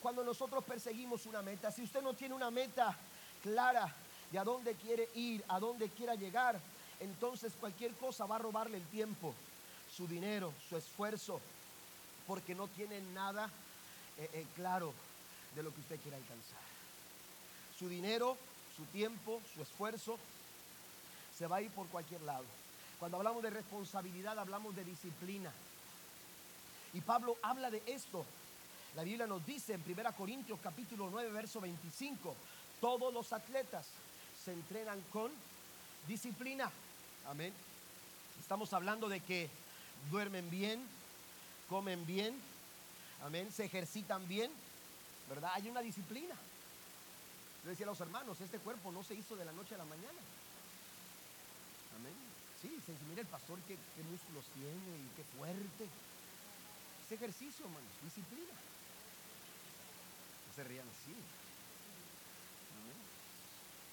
[0.00, 1.70] cuando nosotros perseguimos una meta.
[1.70, 2.96] Si usted no tiene una meta
[3.42, 3.92] clara
[4.30, 6.58] de a dónde quiere ir, a dónde quiera llegar,
[7.00, 9.34] entonces cualquier cosa va a robarle el tiempo,
[9.94, 11.40] su dinero, su esfuerzo,
[12.26, 13.50] porque no tienen nada
[14.18, 14.92] eh, eh, claro
[15.54, 16.60] de lo que usted quiere alcanzar.
[17.78, 18.36] Su dinero,
[18.76, 20.18] su tiempo, su esfuerzo
[21.36, 22.44] se va a ir por cualquier lado.
[22.98, 25.52] Cuando hablamos de responsabilidad hablamos de disciplina.
[26.94, 28.24] Y Pablo habla de esto.
[28.94, 32.34] La Biblia nos dice en 1 Corintios capítulo 9 verso 25,
[32.80, 33.86] todos los atletas
[34.44, 35.30] se entrenan con
[36.06, 36.70] disciplina.
[37.26, 37.52] Amén.
[38.40, 39.48] Estamos hablando de que
[40.10, 40.82] duermen bien,
[41.72, 42.36] comen bien,
[43.24, 44.52] amén, se ejercitan bien,
[45.30, 45.52] ¿verdad?
[45.54, 46.34] Hay una disciplina.
[47.64, 49.86] Yo decía a los hermanos, este cuerpo no se hizo de la noche a la
[49.86, 50.20] mañana.
[51.96, 52.12] Amén.
[52.60, 55.88] Sí, se mira el pastor qué, músculos tiene y qué fuerte.
[57.06, 58.52] Es ejercicio, hermanos, disciplina.
[60.48, 61.16] No se rían así.
[62.76, 63.00] Amén.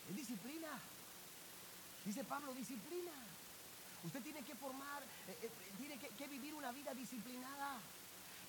[0.10, 0.68] Es disciplina.
[2.04, 3.14] Dice Pablo, disciplina.
[4.04, 7.78] Usted tiene que formar, eh, eh, tiene que, vivir una vida disciplinada.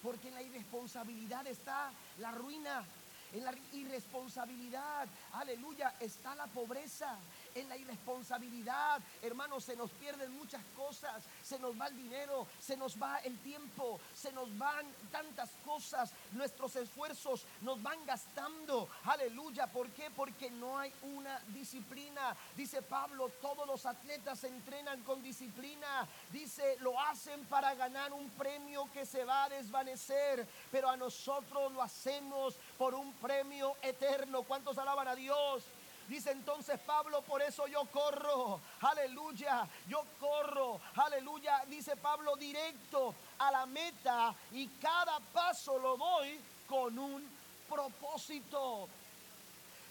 [0.03, 2.85] Porque en la irresponsabilidad está la ruina.
[3.33, 7.17] En la irresponsabilidad, aleluya, está la pobreza
[7.55, 9.01] en la irresponsabilidad.
[9.23, 11.23] Hermanos, se nos pierden muchas cosas.
[11.43, 16.13] Se nos va el dinero, se nos va el tiempo, se nos van tantas cosas.
[16.33, 18.89] Nuestros esfuerzos nos van gastando.
[19.05, 19.67] Aleluya.
[19.67, 20.11] ¿Por qué?
[20.11, 22.37] Porque no hay una disciplina.
[22.57, 26.07] Dice Pablo, todos los atletas se entrenan con disciplina.
[26.33, 30.47] Dice, lo hacen para ganar un premio que se va a desvanecer.
[30.71, 34.43] Pero a nosotros lo hacemos por un premio eterno.
[34.43, 35.65] ¿Cuántos alaban a Dios?
[36.11, 43.53] Dice entonces Pablo, por eso yo corro, aleluya, yo corro, aleluya, dice Pablo, directo a
[43.53, 47.25] la meta y cada paso lo doy con un
[47.69, 48.89] propósito.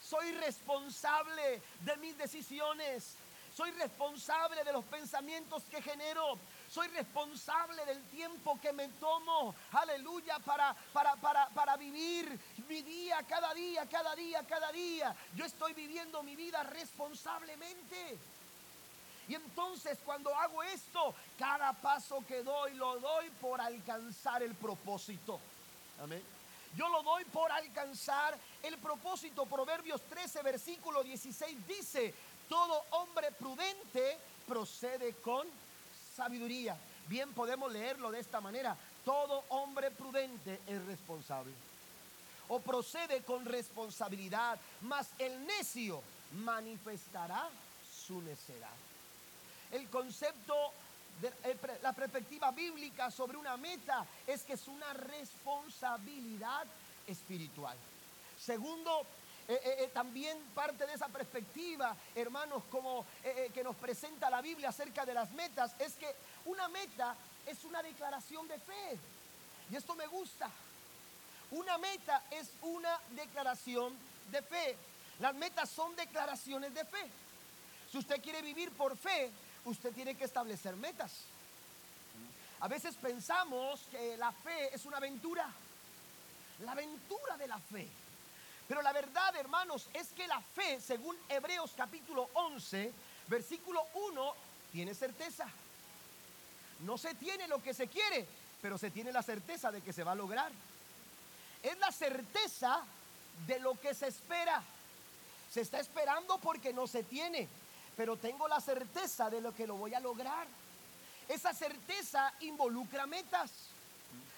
[0.03, 3.15] Soy responsable de mis decisiones.
[3.59, 6.39] Soy responsable de los pensamientos que genero.
[6.69, 13.21] Soy responsable del tiempo que me tomo, aleluya, para, para, para, para vivir mi día,
[13.27, 15.13] cada día, cada día, cada día.
[15.35, 18.17] Yo estoy viviendo mi vida responsablemente.
[19.27, 25.37] Y entonces cuando hago esto, cada paso que doy lo doy por alcanzar el propósito.
[26.01, 26.23] Amén.
[26.75, 29.45] Yo lo doy por alcanzar el propósito.
[29.45, 32.13] Proverbios 13, versículo 16 dice,
[32.49, 35.47] todo hombre prudente procede con
[36.15, 36.75] sabiduría.
[37.07, 38.75] Bien podemos leerlo de esta manera.
[39.05, 41.53] Todo hombre prudente es responsable.
[42.49, 46.01] O procede con responsabilidad, mas el necio
[46.43, 47.47] manifestará
[48.05, 48.73] su necedad.
[49.71, 50.73] El concepto
[51.83, 56.65] la perspectiva bíblica sobre una meta es que es una responsabilidad
[57.07, 57.75] espiritual.
[58.39, 59.05] Segundo,
[59.49, 63.03] eh, eh, eh, también parte de esa perspectiva, hermanos, como
[63.51, 66.13] que nos presenta la Biblia acerca de las metas, es que
[66.45, 67.15] una meta
[67.47, 68.99] es una declaración de fe.
[69.71, 70.51] Y esto me gusta.
[71.49, 73.97] Una meta es una declaración
[74.29, 74.75] de fe.
[75.19, 77.09] Las metas son declaraciones de fe.
[77.91, 79.31] Si usted quiere vivir por fe,
[79.65, 81.11] usted tiene que establecer metas.
[82.59, 85.49] A veces pensamos que la fe es una aventura.
[86.59, 87.89] La aventura de la fe.
[88.69, 92.93] Pero la verdad, hermanos, es que la fe, según Hebreos capítulo 11,
[93.27, 94.33] versículo 1,
[94.71, 95.47] tiene certeza.
[96.81, 98.27] No se tiene lo que se quiere,
[98.61, 100.51] pero se tiene la certeza de que se va a lograr.
[101.63, 102.83] Es la certeza
[103.47, 104.61] de lo que se espera.
[105.51, 107.47] Se está esperando porque no se tiene,
[107.97, 110.45] pero tengo la certeza de lo que lo voy a lograr.
[111.27, 113.49] Esa certeza involucra metas.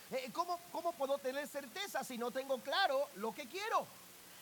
[0.09, 3.85] Eh, ¿Cómo, ¿Cómo puedo tener certeza si no tengo claro lo que quiero?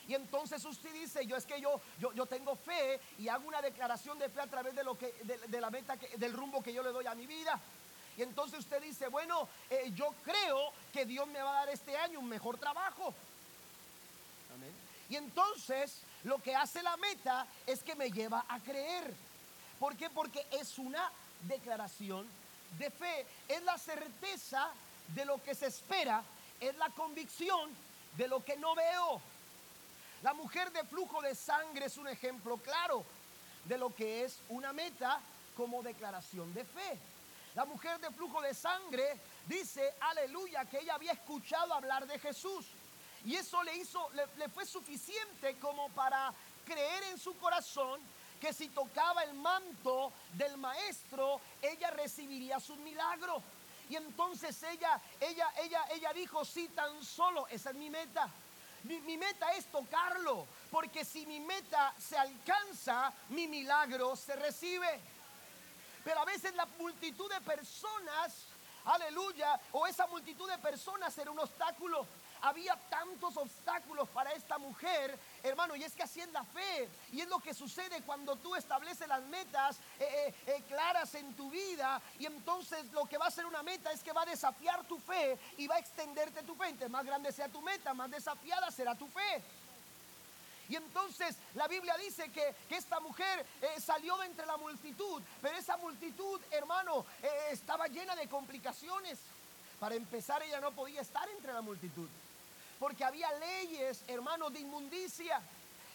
[0.09, 3.61] Y entonces usted dice, yo es que yo, yo, yo tengo fe y hago una
[3.61, 6.73] declaración de fe a través de, lo que, de, la meta, que, del rumbo que
[6.73, 7.59] yo le doy a mi vida.
[8.17, 11.95] Y entonces usted dice, bueno, eh, yo creo que Dios me va a dar este
[11.95, 13.13] año un mejor trabajo.
[14.55, 14.73] Amén.
[15.09, 19.13] Y entonces lo que hace la meta es que me lleva a creer.
[19.79, 20.09] ¿Por qué?
[20.09, 22.25] Porque es una declaración
[22.79, 23.27] de fe.
[23.47, 24.71] Es la certeza
[25.09, 26.23] de lo que se espera.
[26.59, 27.69] Es la convicción
[28.17, 29.21] de lo que no veo.
[30.21, 33.05] La mujer de flujo de sangre es un ejemplo claro
[33.63, 35.21] de lo que es una meta
[35.55, 36.97] como declaración de fe.
[37.55, 42.65] La mujer de flujo de sangre dice, aleluya, que ella había escuchado hablar de Jesús.
[43.25, 46.33] Y eso le hizo, le, fue suficiente como para
[46.65, 48.01] creer en su corazón
[48.41, 53.41] que si tocaba el manto del maestro, ella recibiría su milagro.
[53.89, 58.29] Y entonces ella, ella, ella, ella dijo, sí, tan solo, esa es mi meta.
[58.83, 64.99] Mi, meta es tocarlo, porque si mi meta se alcanza, mi milagro se recibe.
[66.03, 68.45] Pero a veces la multitud de personas,
[68.85, 72.05] aleluya, o esa multitud de personas era un obstáculo.
[72.41, 76.89] Había tantos obstáculos para esta mujer, hermano, y es que así la fe.
[77.11, 81.33] Y es lo que sucede cuando tú estableces las metas eh, eh, eh, claras en
[81.33, 82.01] tu vida.
[82.19, 84.97] Y entonces lo que va a ser una meta es que va a desafiar tu
[84.99, 86.89] fe y va a extenderte tu fe.
[86.89, 89.41] más grande sea tu meta, más desafiada será tu fe.
[90.67, 93.43] Y entonces la Biblia dice que, esta mujer
[93.81, 97.05] salió de entre la multitud, pero esa multitud, hermano,
[97.49, 99.17] estaba llena de complicaciones.
[99.79, 102.07] Para empezar, ella no podía estar entre la multitud
[102.79, 105.41] porque había leyes, hermanos, de inmundicia.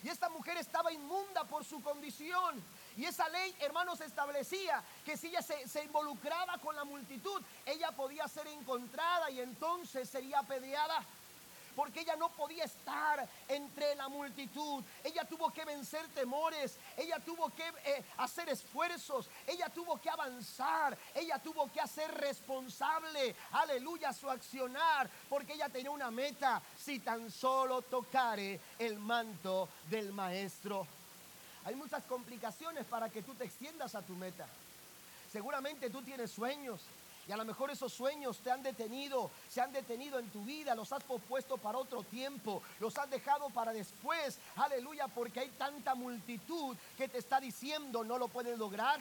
[0.03, 2.63] Y esta mujer estaba inmunda por su condición.
[2.97, 8.29] Y esa ley, hermanos, establecía que si ella se, involucraba con la multitud, ella podía
[8.29, 11.03] ser encontrada y entonces sería apedreada
[11.75, 14.83] porque ella no podía estar entre la multitud.
[15.03, 20.97] Ella tuvo que vencer temores, ella tuvo que eh, hacer esfuerzos, ella tuvo que avanzar,
[21.15, 27.31] ella tuvo que hacer responsable, aleluya, su accionar, porque ella tenía una meta, si tan
[27.31, 30.87] solo tocare el manto del maestro.
[31.65, 34.47] Hay muchas complicaciones para que tú te extiendas a tu meta.
[35.33, 36.81] Seguramente tú tienes sueños,
[37.27, 40.75] y a lo mejor esos sueños te han detenido, se han detenido en tu vida,
[40.75, 44.39] los has pospuesto para otro tiempo, los has dejado para después.
[44.57, 49.01] Aleluya, porque hay tanta multitud que te está diciendo no lo puedes lograr,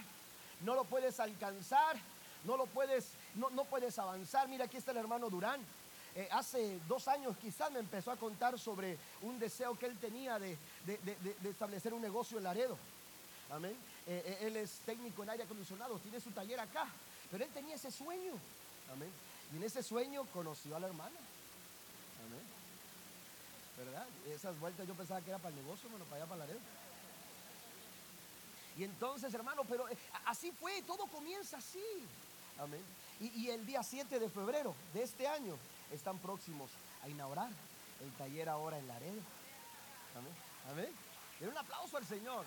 [0.61, 1.97] no lo puedes alcanzar,
[2.45, 4.47] no lo puedes, no, no puedes avanzar.
[4.47, 5.61] Mira, aquí está el hermano Durán.
[6.15, 10.37] Eh, hace dos años quizás me empezó a contar sobre un deseo que él tenía
[10.37, 10.57] de,
[11.43, 12.77] establecer un negocio en Laredo.
[13.53, 13.77] Amén.
[14.07, 16.87] Eh, eh, él es técnico en aire acondicionado, tiene su taller acá.
[17.29, 18.33] Pero él tenía ese sueño.
[18.91, 19.11] Amén.
[19.53, 21.15] Y en ese sueño conoció a la hermana.
[22.25, 22.43] Amén.
[23.77, 24.07] ¿Verdad?
[24.27, 26.59] Esas vueltas yo pensaba que era para el negocio, bueno, para allá, para la red.
[28.77, 31.83] Y entonces, hermano, pero eh, así fue, todo comienza así.
[32.57, 32.83] Amén.
[33.19, 35.55] Y, el día 7 de febrero de este año
[35.91, 36.71] están próximos
[37.03, 37.49] a inaugurar
[38.01, 39.21] el taller ahora en Laredo.
[40.17, 40.33] Amén.
[40.71, 40.93] Amén.
[41.39, 42.45] Den un aplauso al Señor.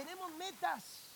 [0.00, 1.10] Tenemos metas.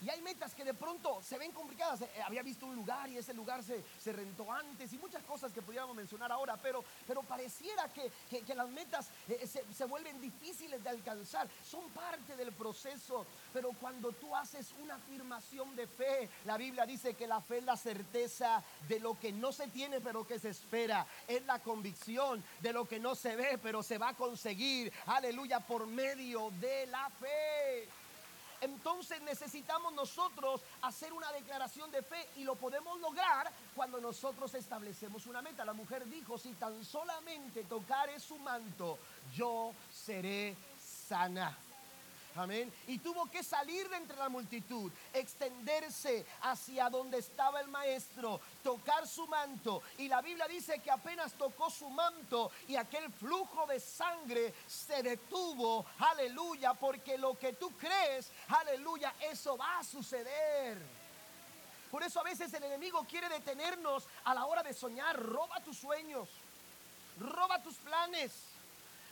[0.00, 2.02] Y hay metas que de pronto se ven complicadas.
[2.02, 5.52] Eh, había visto un lugar y ese lugar se, se rentó antes y muchas cosas
[5.52, 8.12] que pudiéramos mencionar ahora, pero, pero pareciera que,
[8.42, 11.48] que, las metas eh, se, se, vuelven difíciles de alcanzar.
[11.68, 17.14] Son parte del proceso, pero cuando tú haces una afirmación de fe, la Biblia dice
[17.14, 20.50] que la fe es la certeza de lo que no se tiene, pero que se
[20.50, 21.06] espera.
[21.26, 24.92] Es la convicción de lo que no se ve, pero se va a conseguir.
[25.06, 27.88] Aleluya, por medio de la fe.
[28.60, 35.26] Entonces necesitamos nosotros hacer una declaración de fe y lo podemos lograr cuando nosotros establecemos
[35.26, 35.64] una meta.
[35.64, 38.98] La mujer dijo, si tan solamente tocare su manto,
[39.34, 41.56] yo seré sana.
[42.36, 42.72] Amén.
[42.86, 49.08] Y tuvo que salir de entre la multitud, extenderse hacia donde estaba el maestro, tocar
[49.08, 49.82] su manto.
[49.98, 55.02] Y la Biblia dice que apenas tocó su manto y aquel flujo de sangre se
[55.02, 55.84] detuvo.
[55.98, 60.78] Aleluya, porque lo que tú crees, aleluya, eso va a suceder.
[61.90, 65.18] Por eso a veces el enemigo quiere detenernos a la hora de soñar.
[65.18, 66.28] Roba tus sueños,
[67.18, 68.57] roba tus planes.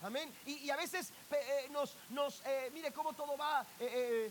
[0.02, 0.30] Amén.
[0.44, 4.30] Y, a veces eh, nos, nos eh, mire cómo todo va eh,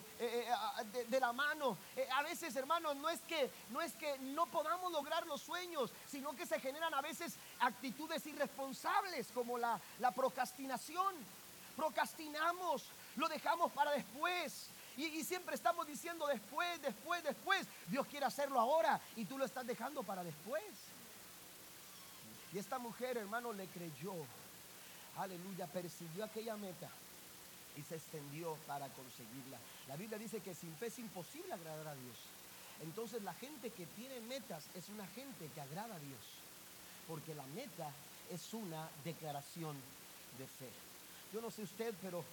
[1.10, 1.76] de, la mano.
[2.14, 6.36] a veces, hermanos, no es, que, no es que no podamos lograr los sueños, sino
[6.36, 11.16] que se generan a veces actitudes irresponsables como la, la procrastinación.
[11.76, 14.68] Procrastinamos, lo dejamos para después.
[14.98, 17.68] Y, y, siempre estamos diciendo después, después, después.
[17.88, 20.64] Dios quiere hacerlo ahora y tú lo estás dejando para después.
[22.54, 24.14] Y esta mujer, hermano, le creyó
[25.18, 26.90] aleluya, persiguió aquella meta
[27.78, 29.60] y se extendió para conseguirla.
[29.88, 32.18] La Biblia dice que sin fe es imposible agradar a Dios.
[32.82, 36.22] Entonces la gente que tiene metas es una gente que agrada a Dios,
[37.08, 37.90] porque la meta
[38.32, 39.76] es una declaración
[40.38, 40.70] de fe.
[41.34, 42.24] Yo no sé usted, pero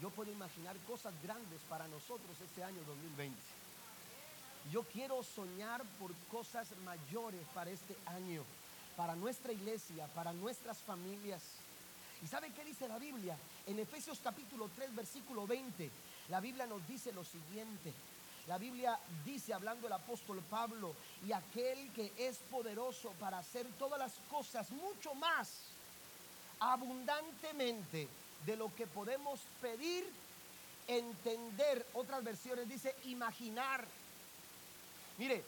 [0.00, 3.36] yo puedo imaginar cosas grandes para nosotros este año 2020.
[4.72, 8.44] Yo quiero soñar por cosas mayores para este año,
[8.96, 11.42] para nuestra iglesia, para nuestras familias.
[12.22, 13.36] ¿Y saben qué dice la Biblia?
[13.66, 15.90] En Efesios capítulo 3, versículo 20,
[16.30, 17.92] la Biblia nos dice lo siguiente.
[18.48, 20.94] La Biblia dice, hablando el apóstol Pablo,
[21.26, 25.60] y aquel que es poderoso para hacer todas las cosas mucho más
[26.60, 28.08] abundantemente
[28.46, 30.10] de lo que podemos pedir,
[30.86, 31.86] entender.
[31.94, 33.84] Otras versiones dice imaginar.
[35.18, 35.44] Mire,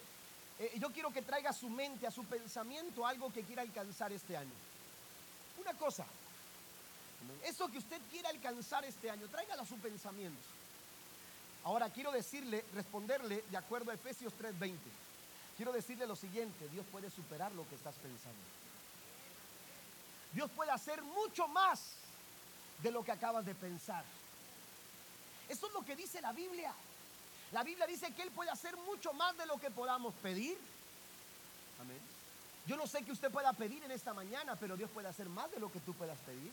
[0.58, 4.12] eh, yo quiero que traiga a su mente, a su pensamiento algo que quiera alcanzar
[4.12, 4.52] este año.
[5.58, 6.04] Una cosa,
[7.44, 10.40] eso que usted quiere alcanzar este año, tráigalo a su pensamiento.
[11.64, 14.78] Ahora quiero decirle, responderle de acuerdo a Efesios 3:20.
[15.56, 18.40] Quiero decirle lo siguiente, Dios puede superar lo que estás pensando.
[20.32, 21.80] Dios puede hacer mucho más
[22.82, 24.04] de lo que acabas de pensar.
[25.48, 26.72] Eso es lo que dice la Biblia.
[27.52, 30.56] La Biblia dice que Él puede hacer mucho más de lo que podamos pedir.
[31.80, 32.00] Amén.
[32.66, 35.50] Yo no sé que usted pueda pedir en esta mañana, pero Dios puede hacer más
[35.50, 36.52] de lo que tú puedas pedir.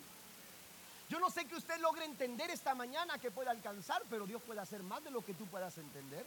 [1.09, 4.59] Yo no sé que usted logre entender esta mañana que pueda alcanzar, pero Dios puede
[4.59, 6.25] hacer más de lo que tú puedas entender.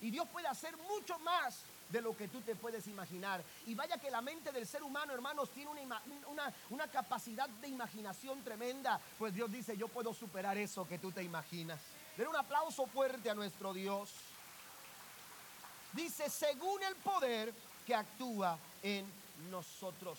[0.00, 3.42] Y Dios puede hacer mucho más de lo que tú te puedes imaginar.
[3.66, 6.02] Y vaya que la mente del ser humano, hermanos, tiene una,
[6.70, 9.00] una, capacidad de imaginación tremenda.
[9.18, 11.80] Pues Dios dice, yo puedo superar eso que tú te imaginas.
[12.16, 14.10] Den un aplauso fuerte a nuestro Dios.
[15.92, 17.52] Dice, según el poder
[17.86, 19.06] que actúa en
[19.50, 20.18] nosotros.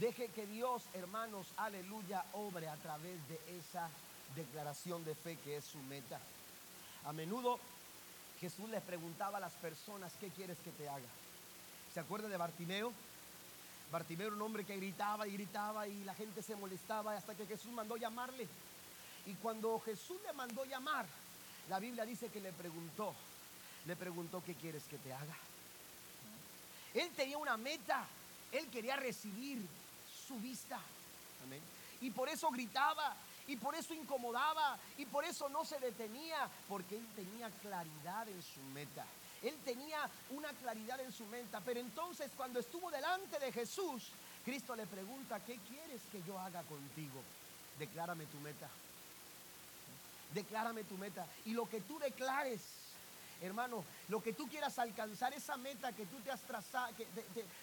[0.00, 3.88] Deje que Dios, hermanos, aleluya, obre a través de esa
[4.34, 6.20] declaración de fe que es su meta.
[7.06, 7.58] A menudo
[8.38, 11.08] Jesús les preguntaba a las personas, ¿qué quieres que te haga?
[11.94, 12.92] ¿Se acuerda de Bartimeo?
[13.90, 17.46] Bartimeo era un hombre que gritaba y gritaba y la gente se molestaba hasta que
[17.46, 18.46] Jesús mandó llamarle.
[19.24, 21.06] Y cuando Jesús le mandó llamar,
[21.70, 23.14] la Biblia dice que le preguntó,
[23.86, 25.36] le preguntó, ¿qué quieres que te haga?
[26.92, 28.06] Él tenía una meta,
[28.52, 29.66] él quería recibir
[30.26, 30.80] su vista.
[31.44, 31.62] Amén.
[32.00, 36.96] Y por eso gritaba, y por eso incomodaba, y por eso no se detenía, porque
[36.96, 39.04] él tenía claridad en su meta.
[39.42, 41.60] Él tenía una claridad en su meta.
[41.64, 44.08] Pero entonces cuando estuvo delante de Jesús,
[44.44, 47.20] Cristo le pregunta, ¿qué quieres que yo haga contigo?
[47.78, 48.68] Declárame tu meta.
[50.34, 51.26] Declárame tu meta.
[51.44, 52.60] Y lo que tú declares
[53.42, 57.04] hermano, lo que tú quieras alcanzar, esa meta que tú te has trazado, que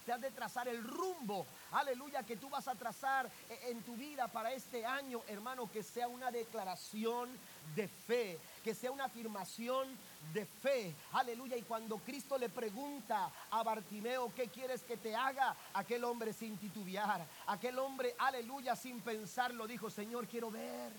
[0.06, 3.96] te, has de trazar el rumbo, aleluya, que tú vas a trazar e, en tu
[3.96, 7.30] vida para este año, hermano, que sea una declaración
[7.76, 9.88] de fe, que sea una afirmación
[10.34, 11.58] de fe, aleluya.
[11.58, 15.56] Y cuando Cristo le pregunta a Bartimeo, ¿qué quieres que te haga?
[15.74, 20.92] Aquel hombre sin titubear, aquel hombre, aleluya, sin pensarlo, dijo, Señor, quiero ver.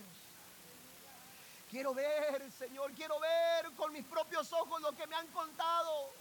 [1.74, 6.12] Quiero ver, Señor, quiero ver con mis propios ojos lo que me han contado.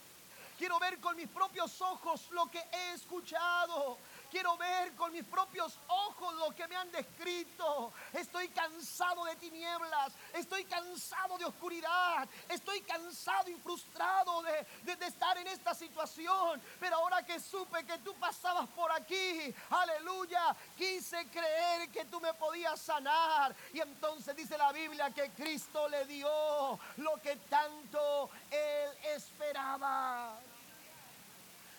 [0.58, 4.00] Quiero ver con mis propios ojos lo que he escuchado.
[4.34, 7.94] Quiero ver con mis propios ojos lo que me han descrito.
[8.12, 15.38] Estoy cansado de tinieblas, estoy cansado de oscuridad, estoy cansado y frustrado de, de estar
[15.38, 16.60] en esta situación.
[16.80, 22.34] Pero ahora que supe que tú pasabas por aquí, aleluya, quise creer que tú me
[22.34, 23.56] podías sanar.
[23.72, 30.40] Y entonces dice la Biblia que Cristo le dio lo que tanto él esperaba.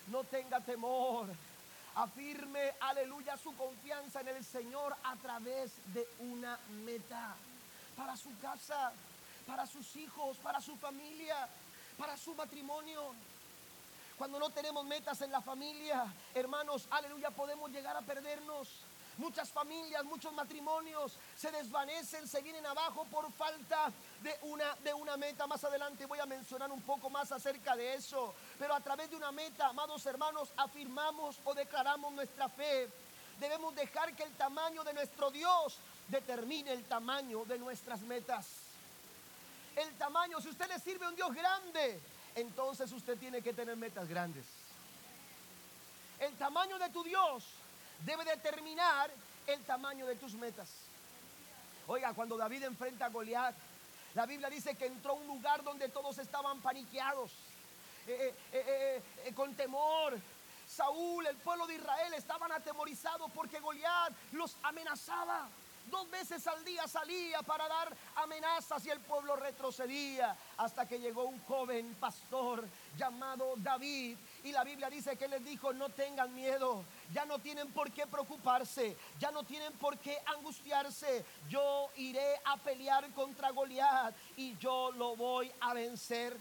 [0.07, 1.27] No tenga temor.
[1.97, 7.35] Afirme, aleluya, su confianza en el Señor a través de una meta.
[7.97, 8.93] Para su casa,
[9.47, 11.49] para sus hijos, para su familia,
[11.97, 13.15] para su matrimonio.
[14.19, 18.69] Cuando no tenemos metas en la familia, hermanos, aleluya, podemos llegar a perdernos.
[19.17, 23.93] Muchas familias, muchos matrimonios se desvanecen, se vienen abajo por falta
[24.23, 25.47] de una, de una meta.
[25.47, 28.35] Más adelante voy a mencionar un poco más acerca de eso.
[28.59, 32.91] Pero a través de una meta, amados hermanos, afirmamos o declaramos nuestra fe.
[33.39, 35.77] Debemos dejar que el tamaño de nuestro Dios
[36.09, 38.47] determine el tamaño de nuestras metas.
[39.77, 42.01] El tamaño, si usted le sirve a un Dios grande,
[42.35, 44.45] entonces usted tiene que tener metas grandes.
[46.19, 47.45] El tamaño de tu Dios
[48.01, 49.11] debe determinar
[49.47, 50.69] el tamaño de tus metas.
[51.87, 53.55] Oiga, cuando David enfrenta a Goliat,
[54.15, 57.33] la Biblia dice que entró a un lugar donde todos estaban paniqueados,
[58.07, 60.19] eh, eh, eh, con temor.
[60.67, 65.49] Saúl, el pueblo de Israel estaban atemorizados porque Goliat los amenazaba.
[65.91, 71.25] Dos veces al día salía para dar amenazas y el pueblo retrocedía hasta que llegó
[71.25, 72.67] un joven pastor
[72.97, 74.17] llamado David.
[74.45, 76.85] Y la Biblia dice que les dijo, no tengan miedo,
[77.15, 81.25] ya no tienen por qué preocuparse, ya no tienen por qué angustiarse.
[81.49, 86.37] Yo iré a pelear contra Goliat y yo lo voy a vencer.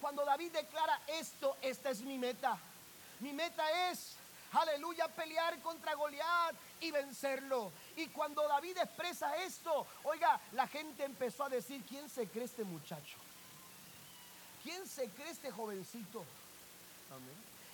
[0.00, 2.58] Cuando David declara esto, esta es mi meta.
[3.20, 4.16] Mi meta es
[4.52, 7.70] aleluya, pelear contra Goliat y vencerlo.
[7.96, 12.64] Y cuando David expresa esto, oiga, la gente empezó a decir, ¿quién se cree este
[12.64, 13.18] muchacho?
[14.62, 16.24] ¿Quién se cree este jovencito?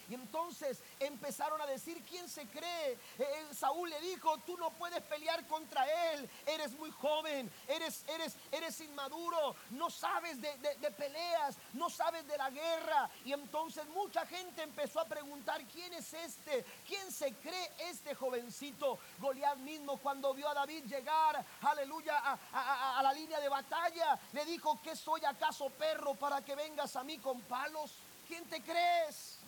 [0.09, 2.93] Y entonces empezaron a decir, ¿quién se cree?
[2.93, 8.05] Eh, eh, Saúl le dijo, tú no puedes pelear contra él, eres muy joven, eres,
[8.09, 13.11] eres, eres inmaduro, no sabes de, de peleas, no sabes de la guerra.
[13.27, 16.65] Y entonces mucha gente empezó a preguntar, ¿quién es este?
[16.87, 18.99] ¿Quién se cree este jovencito?
[19.19, 24.47] Goliat mismo cuando vio a David llegar, aleluya, a, a la línea de batalla, le
[24.47, 27.93] dijo, ¿qué soy acaso perro para que vengas a mí con palos?
[28.29, 29.39] ¿Quién te crees?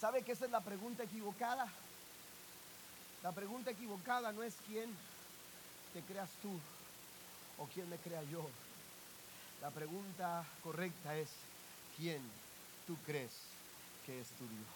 [0.00, 1.68] ¿Sabe que esa es la pregunta equivocada?
[3.22, 4.90] La pregunta equivocada no es quién
[5.94, 6.50] te creas tú
[7.58, 8.44] o quién me crea yo.
[9.62, 11.28] La pregunta correcta es
[11.96, 12.20] quién
[12.86, 13.32] tú crees
[14.04, 14.66] que es tu Dios.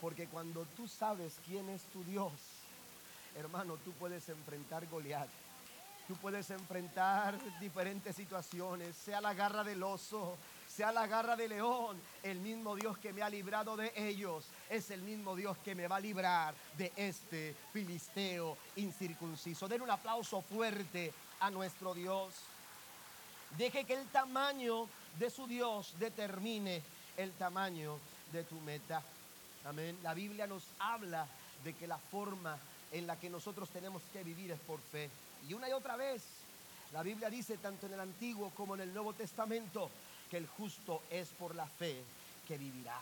[0.00, 2.32] Porque cuando tú sabes quién es tu Dios,
[3.36, 5.28] hermano, tú puedes enfrentar Goliat.
[6.06, 10.36] Tú puedes enfrentar diferentes situaciones, sea la garra del oso,
[10.74, 14.90] sea la garra de león, el mismo Dios que me ha librado de ellos es
[14.90, 19.68] el mismo Dios que me va a librar de este filisteo incircunciso.
[19.68, 22.34] Den un aplauso fuerte a nuestro Dios.
[23.56, 26.82] Deje que el tamaño de su Dios determine
[27.16, 27.96] el tamaño
[28.32, 29.00] de tu meta.
[29.66, 29.96] Amén.
[30.02, 31.28] La Biblia nos habla
[31.62, 32.58] de que la forma
[32.90, 35.08] en la que nosotros tenemos que vivir es por fe.
[35.48, 36.24] Y una y otra vez,
[36.92, 39.88] la Biblia dice tanto en el Antiguo como en el Nuevo Testamento
[40.38, 42.02] el justo es por la fe
[42.46, 43.00] que vivirá.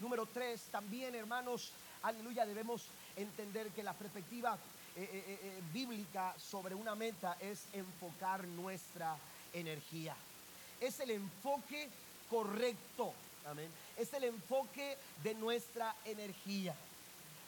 [0.00, 1.70] Número tres, también hermanos,
[2.02, 4.58] aleluya, debemos entender que la perspectiva
[4.96, 9.16] eh, eh, eh, bíblica sobre una meta es enfocar nuestra
[9.52, 10.14] energía.
[10.80, 11.88] Es el enfoque
[12.28, 13.12] correcto,
[13.46, 13.70] amén.
[13.96, 16.74] Es el enfoque de nuestra energía.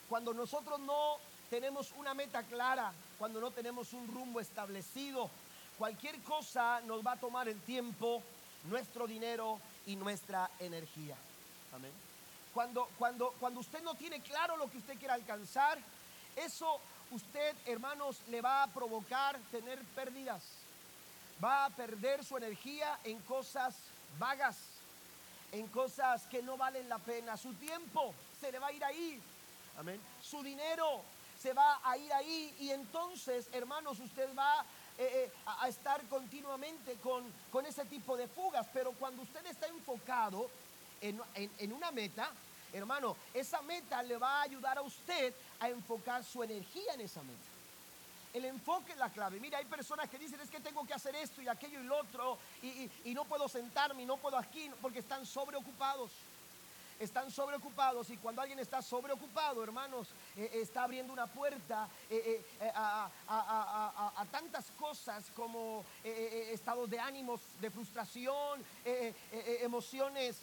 [0.08, 1.18] Cuando nosotros no
[1.50, 5.30] tenemos una meta clara, cuando no tenemos un rumbo establecido,
[5.78, 8.22] cualquier cosa nos va a tomar el tiempo,
[8.68, 11.16] nuestro dinero y nuestra energía.
[11.74, 11.92] Amén.
[12.52, 15.78] Cuando, cuando, cuando usted no tiene claro lo que usted quiere alcanzar,
[16.36, 20.42] eso usted, hermanos, le va a provocar tener pérdidas.
[21.42, 23.74] Va a perder su energía en cosas
[24.18, 24.56] vagas,
[25.52, 27.36] en cosas que no valen la pena.
[27.36, 29.20] Su tiempo se le va a ir ahí.
[29.78, 30.00] Amén.
[30.22, 31.02] Su dinero
[31.38, 34.64] se va a ir ahí y entonces, hermanos, usted va
[34.98, 38.66] eh, eh, a, estar continuamente con, con, ese tipo de fugas.
[38.72, 40.48] Pero cuando usted está enfocado
[41.00, 42.30] en, en una meta,
[42.72, 47.22] hermano, esa meta le va a ayudar a usted a enfocar su energía en esa
[47.22, 47.56] meta.
[48.32, 49.40] El enfoque es la clave.
[49.40, 51.96] Mira, hay personas que dicen es que tengo que hacer esto y aquello y lo
[51.96, 56.10] otro y, y, y no puedo sentarme y no puedo aquí porque están sobreocupados.
[56.98, 62.70] Están sobreocupados y cuando alguien está sobreocupado, hermanos, eh, está abriendo una puerta eh, eh,
[62.74, 63.10] a,
[64.30, 68.62] tantas cosas como estados de ánimos, de frustración,
[69.62, 70.40] emociones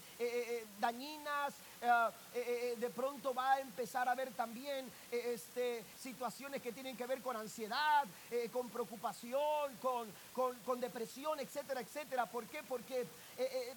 [0.80, 1.90] dañinas, eh,
[2.34, 7.06] eh, eh, de pronto va a empezar a ver también este, situaciones que tienen que
[7.06, 8.06] ver con ansiedad,
[8.54, 12.26] con preocupación, con, con, depresión, etcétera, etcétera.
[12.26, 12.64] ¿Por qué?
[12.64, 13.06] Porque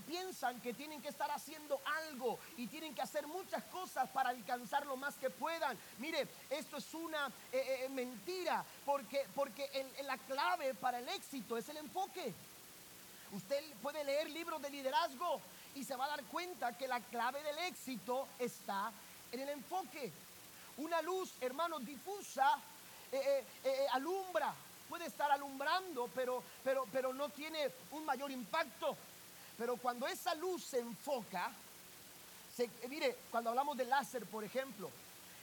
[0.07, 4.87] piensan que tienen que estar haciendo algo y tienen que hacer muchas cosas para alcanzar
[4.87, 5.77] lo más que puedan.
[5.99, 7.31] Mire, esto es una
[7.91, 9.69] mentira porque, porque
[10.05, 12.35] la clave para el éxito es el enfoque.
[13.33, 15.41] Usted puede leer libros de liderazgo
[15.75, 18.93] y se va a dar cuenta que la clave del éxito está
[19.33, 20.13] en el enfoque.
[20.79, 22.59] Una luz, hermanos, difusa,
[23.13, 24.55] eh, eh, eh, alumbra,
[24.89, 28.97] puede estar alumbrando, pero, pero, pero no tiene un mayor impacto.
[29.59, 31.51] Pero cuando esa luz se enfoca,
[32.89, 34.91] mire, cuando hablamos de láser, por ejemplo,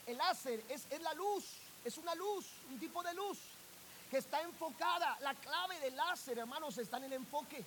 [0.06, 1.46] el láser es, es la luz,
[1.84, 3.40] es una luz, un tipo de luz
[4.10, 5.18] que está enfocada.
[5.22, 7.64] La clave del láser, hermanos, está en el enfoque.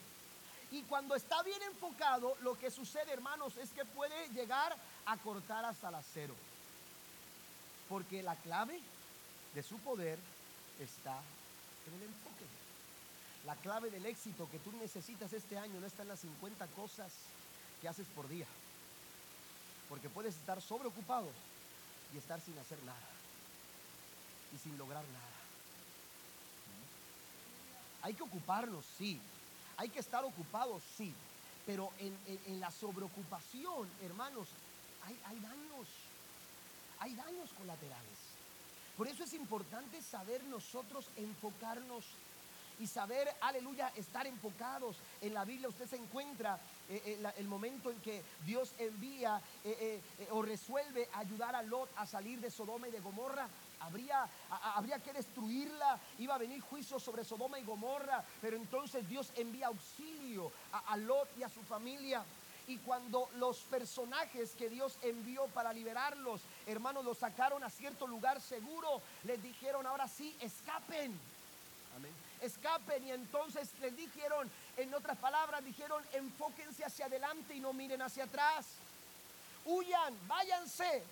[0.70, 4.76] Y cuando está bien enfocado, lo que sucede, hermanos, es que puede llegar
[5.07, 6.34] a cortar hasta el acero.
[7.88, 8.80] Porque la clave
[9.55, 10.18] de su poder
[10.80, 11.18] está
[11.86, 12.44] en el enfoque.
[13.47, 17.12] La clave del éxito que tú necesitas este año no está en las 50 cosas
[17.80, 18.47] que haces por día.
[19.88, 21.28] Porque puedes estar sobreocupado
[22.12, 22.99] y estar sin hacer nada.
[24.53, 25.36] Y sin lograr nada.
[28.03, 29.20] Hay que ocuparnos, sí,
[29.76, 31.12] hay que estar ocupados, sí,
[31.66, 34.49] pero en, la sobreocupación, hermanos,
[35.05, 35.88] hay, hay daños,
[36.99, 38.18] hay daños colaterales.
[38.97, 42.05] Por eso es importante saber nosotros enfocarnos
[42.79, 44.97] y saber, aleluya, estar enfocados.
[45.20, 46.59] En la Biblia usted se encuentra
[46.89, 50.01] eh, eh, el momento en que Dios envía eh,
[50.31, 53.49] o resuelve ayudar a Lot a salir de Sodoma y de Gomorra.
[53.81, 54.27] Habría,
[54.74, 59.66] habría que destruirla, iba a venir juicio sobre Sodoma y Gomorra, pero entonces Dios envía
[59.66, 62.24] auxilio a, a Lot y a su familia.
[62.68, 68.41] Y cuando los personajes que Dios envió para liberarlos, hermanos, los sacaron a cierto lugar
[68.41, 71.16] seguro, les dijeron, ahora sí, escapen.
[72.41, 73.07] Escapen.
[73.07, 78.24] Y entonces les dijeron, en otras palabras, dijeron, enfóquense hacia adelante y no miren hacia
[78.24, 78.66] atrás.
[79.64, 81.03] Huyan, váyanse, eh,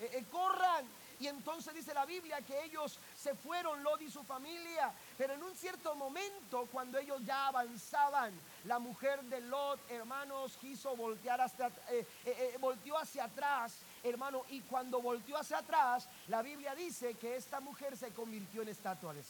[0.00, 0.86] eh, corran.
[1.18, 4.92] Y entonces dice la Biblia que ellos se fueron, Lot y su familia.
[5.16, 8.32] Pero en un cierto momento, cuando ellos ya avanzaban,
[8.64, 14.44] la mujer de Lot, hermanos, quiso voltear hasta, eh, volteó hacia atrás, hermano.
[14.50, 19.14] Y cuando volteó hacia atrás, la Biblia dice que esta mujer se convirtió en estatua
[19.14, 19.22] de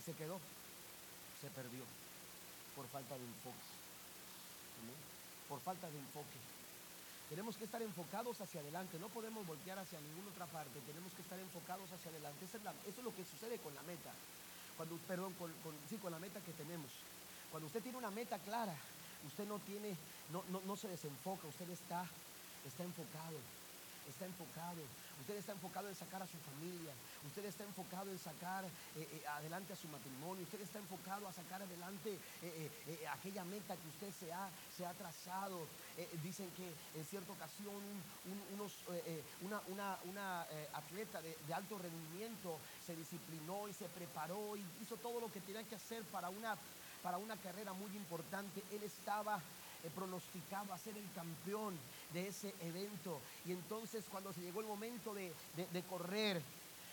[0.00, 0.38] sal se quedó,
[1.40, 1.84] se perdió
[2.74, 3.68] por falta de enfoque.
[5.48, 6.38] Por falta de enfoque.
[7.28, 11.22] Tenemos que estar enfocados hacia adelante, no podemos voltear hacia ninguna otra parte, tenemos que
[11.22, 12.44] estar enfocados hacia adelante.
[12.44, 14.10] Eso es, lo que sucede con la meta,
[14.76, 15.52] cuando, perdón, con,
[15.88, 16.90] sí, con la meta que tenemos.
[17.50, 18.74] Cuando usted tiene una meta clara,
[19.26, 19.96] usted no tiene,
[20.32, 22.04] no, no, no se desenfoca, usted está,
[22.66, 23.59] está enfocado
[24.10, 24.82] está enfocado.
[25.20, 26.92] Usted está enfocado en sacar a su familia.
[27.26, 30.42] Usted está enfocado en sacar eh, eh, adelante a su matrimonio.
[30.44, 34.92] Usted está enfocado a sacar adelante eh, aquella meta que usted se ha, se ha
[34.94, 35.66] trazado.
[36.22, 36.66] dicen que
[36.98, 37.76] en cierta ocasión
[38.54, 38.72] unos,
[39.42, 39.60] una,
[40.04, 45.30] una, atleta de, de, alto rendimiento se disciplinó y se preparó y hizo todo lo
[45.30, 46.56] que tenía que hacer para una,
[47.02, 48.62] para una carrera muy importante.
[48.72, 49.40] Él estaba
[49.88, 51.74] pronosticado a ser el campeón
[52.12, 53.20] de ese evento.
[53.46, 55.32] Y entonces cuando se llegó el momento de,
[55.72, 56.42] de correr,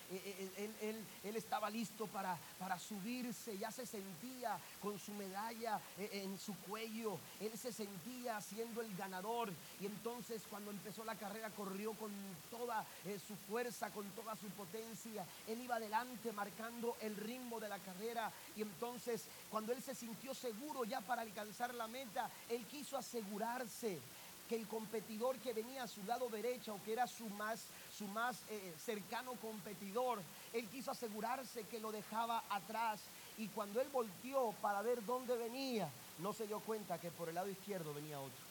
[0.09, 0.49] eh,
[0.81, 6.39] eh, él, estaba listo para, para subirse, ya se sentía con su medalla eh, en
[6.39, 9.51] su cuello, él se sentía siendo el ganador.
[9.81, 12.11] Y entonces cuando empezó la carrera corrió con
[12.49, 12.85] toda
[13.27, 18.31] su fuerza, con toda su potencia, él iba adelante marcando el ritmo de la carrera.
[18.55, 23.99] Y entonces cuando él se sintió seguro ya para alcanzar la meta, él quiso asegurarse
[24.47, 27.65] que el competidor que venía a su lado derecho, o que era su más,
[27.97, 30.21] su más eh, cercano competidor,
[30.53, 33.01] él quiso asegurarse que lo dejaba atrás.
[33.37, 35.89] Y cuando él volteó para ver dónde venía,
[36.19, 38.45] no se dio cuenta que por el lado izquierdo venía otro.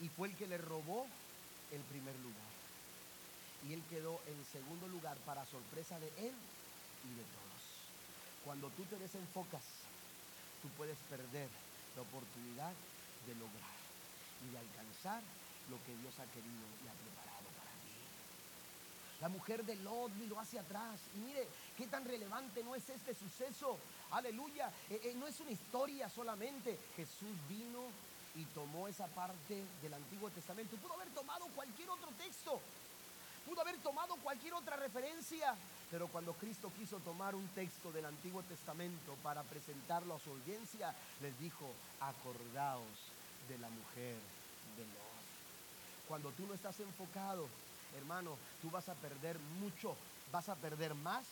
[0.00, 1.06] Y fue el que le robó
[1.70, 2.50] el primer lugar.
[3.68, 6.34] Y él quedó en segundo lugar para sorpresa de él
[7.04, 7.62] y de todos.
[8.44, 9.62] Cuando tú te desenfocas,
[10.62, 11.48] tú puedes perder
[11.96, 12.72] la oportunidad
[13.26, 13.76] de lograr
[14.46, 15.22] y de alcanzar
[15.68, 17.29] lo que Dios ha querido y ha preparado.
[19.20, 21.46] La mujer de Lot miró hacia atrás y mire
[21.76, 23.78] qué tan relevante no es este suceso.
[24.12, 24.72] Aleluya.
[24.88, 26.78] Eh, eh, no es una historia solamente.
[26.96, 27.84] Jesús vino
[28.34, 30.76] y tomó esa parte del Antiguo Testamento.
[30.76, 32.60] Pudo haber tomado cualquier otro texto,
[33.46, 35.54] pudo haber tomado cualquier otra referencia,
[35.90, 40.94] pero cuando Cristo quiso tomar un texto del Antiguo Testamento para presentarlo a su audiencia,
[41.20, 41.66] les dijo,
[42.00, 42.86] acordaos
[43.48, 44.14] de la mujer
[44.76, 46.08] de Lot.
[46.08, 47.48] Cuando tú no estás enfocado,
[47.96, 49.96] hermano, tú vas a perder mucho,
[50.32, 51.24] vas a perder más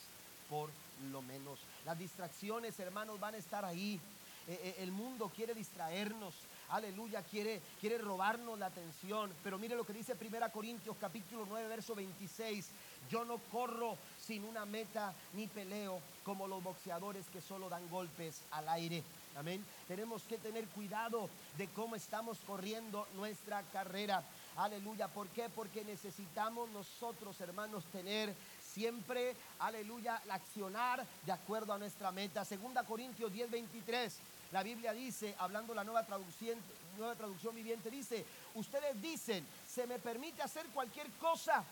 [0.49, 0.71] por
[1.11, 1.59] lo menos.
[1.85, 4.01] Las distracciones, hermanos, van a estar ahí.
[4.49, 6.35] Eh, eh, el mundo quiere distraernos.
[6.71, 9.31] Aleluya, quiere, quiere robarnos la atención.
[9.43, 12.67] Pero mire lo que dice 1 Corintios capítulo 9, verso 26.
[13.11, 18.43] Yo no corro sin una meta ni peleo como los boxeadores que solo dan golpes
[18.51, 19.03] al aire.
[19.37, 19.65] Amén.
[19.87, 24.23] Tenemos que tener cuidado de cómo estamos corriendo nuestra carrera.
[24.59, 25.07] Aleluya.
[25.07, 25.49] ¿Por qué?
[25.49, 32.45] Porque necesitamos nosotros, hermanos, tener siempre, aleluya, accionar de acuerdo a nuestra meta.
[32.45, 34.17] Segunda Corintios 10, 23.
[34.51, 36.59] La Biblia dice, hablando la nueva traducción,
[36.97, 38.25] nueva traducción viviente, dice,
[38.57, 41.63] ustedes dicen, se me permite hacer cualquier cosa,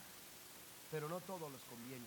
[0.93, 2.07] pero no todo les conviene.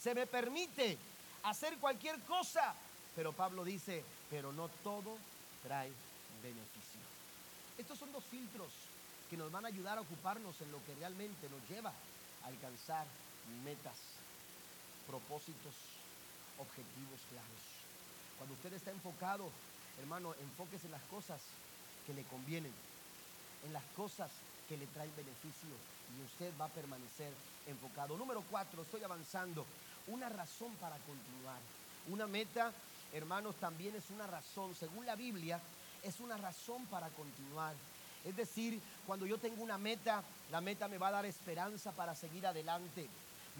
[0.00, 0.96] Se me permite
[1.42, 2.72] hacer cualquier cosa,
[3.16, 5.16] pero Pablo dice, pero no todo
[5.64, 5.90] trae
[6.40, 7.00] beneficio.
[7.78, 8.68] Estos son dos filtros
[9.30, 11.92] que nos van a ayudar a ocuparnos en lo que realmente nos lleva
[12.42, 13.06] a alcanzar
[13.64, 13.96] metas,
[15.06, 15.74] propósitos,
[16.58, 17.62] objetivos claros.
[18.36, 19.48] Cuando usted está enfocado,
[20.00, 21.40] hermano, enfóquese en las cosas
[22.06, 22.72] que le convienen,
[23.64, 24.30] en las cosas
[24.68, 25.70] que le traen beneficio
[26.18, 27.32] y usted va a permanecer
[27.66, 28.16] enfocado.
[28.16, 29.64] Número cuatro, estoy avanzando.
[30.08, 31.58] Una razón para continuar.
[32.08, 32.72] Una meta,
[33.12, 34.74] hermanos, también es una razón.
[34.74, 35.60] Según la Biblia,
[36.02, 37.74] es una razón para continuar.
[38.24, 42.14] Es decir, cuando yo tengo una meta, la meta me va a dar esperanza para
[42.14, 43.08] seguir adelante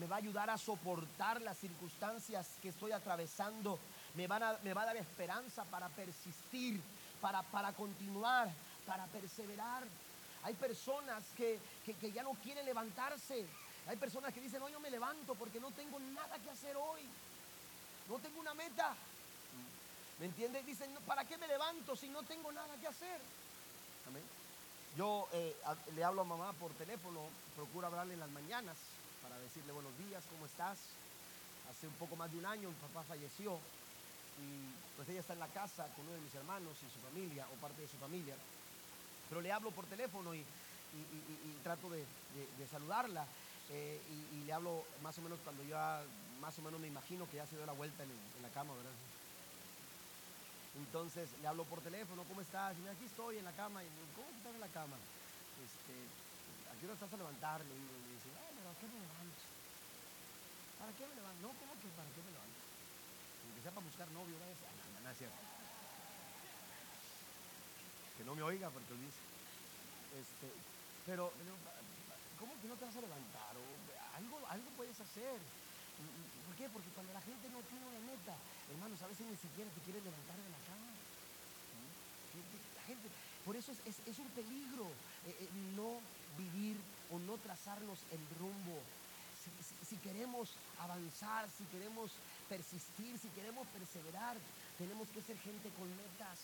[0.01, 3.79] me va a ayudar a soportar las circunstancias que estoy atravesando,
[4.15, 6.81] me, va a dar esperanza para persistir,
[7.21, 7.43] para,
[7.73, 8.49] continuar,
[8.87, 9.85] para perseverar.
[10.43, 13.45] Hay personas que, que, ya no quieren levantarse.
[13.87, 17.03] Hay personas que dicen, no me levanto porque no tengo nada que hacer hoy.
[18.09, 18.95] No tengo una meta.
[20.19, 20.65] ¿Me entiendes?
[20.65, 23.21] Dicen, ¿para qué me levanto si no tengo nada que hacer?
[24.09, 24.40] Amén.
[24.97, 25.55] Yo eh,
[25.95, 27.21] le hablo a mamá por teléfono,
[27.55, 28.77] procuro hablarle en las mañanas
[29.23, 30.79] para decirle buenos días, ¿cómo estás?
[31.71, 33.59] Hace un poco más de un año mi papá falleció
[34.43, 37.47] y pues ella está en la casa con uno de mis hermanos y su familia
[37.47, 38.35] o parte de su familia.
[39.29, 40.45] Pero le hablo por teléfono y,
[41.63, 42.05] trato de,
[42.69, 43.25] saludarla
[43.71, 44.01] eh,
[44.35, 45.77] y, le hablo más o menos cuando yo
[46.41, 48.11] más o menos me imagino que ya se dio la vuelta en,
[48.43, 48.91] la cama, ¿verdad?
[50.81, 52.77] Entonces le hablo por teléfono, ¿cómo estás?
[52.79, 53.85] Y me aquí estoy en la cama.
[53.85, 54.97] Y, ¿Cómo estás en la cama?
[55.65, 55.93] Este,
[56.73, 57.61] ¿A qué hora estás a levantar?
[57.61, 59.41] ¿para qué me levanto?
[60.81, 61.43] ¿Para qué me levanto?
[61.43, 62.61] No, ¿cómo que para qué me levanto?
[63.55, 64.57] Que sea para buscar novio, ¿verdad?
[64.95, 65.37] No, no, es cierto.
[68.17, 69.21] Que no me oiga porque dice.
[70.17, 70.49] Este,
[71.05, 71.33] pero,
[72.39, 73.57] ¿cómo que no te vas a levantar?
[73.57, 75.60] O, algo, algo puedes hacer.
[76.47, 76.69] ¿Por qué?
[76.69, 78.37] Porque cuando la gente no tiene una meta,
[78.71, 80.93] hermanos, a veces ni siquiera te quieres levantar de la cama.
[82.77, 83.09] La gente,
[83.45, 84.87] por eso es, es, un peligro
[85.27, 86.01] eh, eh, no
[86.39, 86.77] vivir
[87.11, 88.79] o no trazarnos el rumbo.
[89.89, 92.13] Si, queremos avanzar, si queremos
[92.49, 94.37] persistir, si queremos perseverar,
[94.79, 96.39] tenemos que ser gente con metas.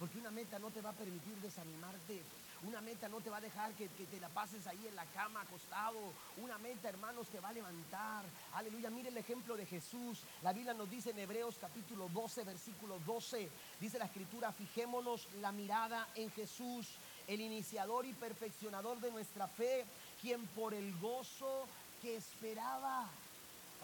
[0.00, 2.22] Porque una meta no te va a permitir desanimarte.
[2.66, 5.42] Una meta no te va a dejar que, te la pases ahí en la cama
[5.42, 5.98] acostado.
[6.38, 8.24] Una meta, hermanos, te va a levantar.
[8.54, 8.90] Aleluya.
[8.90, 10.22] Mire el ejemplo de Jesús.
[10.42, 13.48] La Biblia nos dice en Hebreos capítulo 12, versículo 12.
[13.78, 16.88] Dice la escritura, fijémonos la mirada en Jesús
[17.30, 19.84] el iniciador y perfeccionador de nuestra fe,
[20.20, 21.64] quien por el gozo
[22.02, 23.08] que esperaba,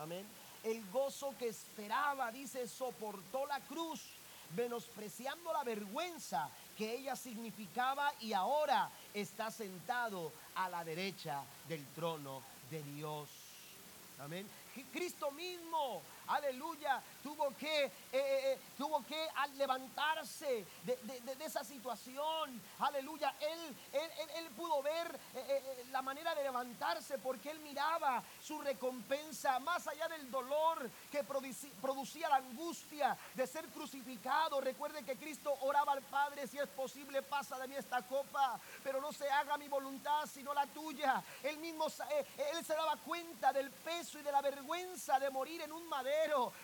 [0.00, 0.26] amén,
[0.64, 4.00] el gozo que esperaba, dice, soportó la cruz,
[4.54, 12.42] menospreciando la vergüenza que ella significaba y ahora está sentado a la derecha del trono
[12.70, 13.28] de Dios.
[14.18, 14.46] Amén.
[14.92, 23.34] Cristo mismo, aleluya, tuvo que, eh, eh, eh, tuvo que levantarse de, esa situación, aleluya.
[23.40, 25.18] Él, él, pudo ver
[25.90, 32.28] la manera de levantarse porque él miraba su recompensa más allá del dolor que producía
[32.28, 34.60] la angustia de ser crucificado.
[34.60, 39.00] Recuerde que Cristo oraba al Padre, si es posible, pasa de mí esta copa, pero
[39.00, 41.22] no se haga mi voluntad sino la tuya.
[41.42, 45.72] Él mismo, él se daba cuenta del peso y de la vergüenza de morir en
[45.72, 46.15] un madero.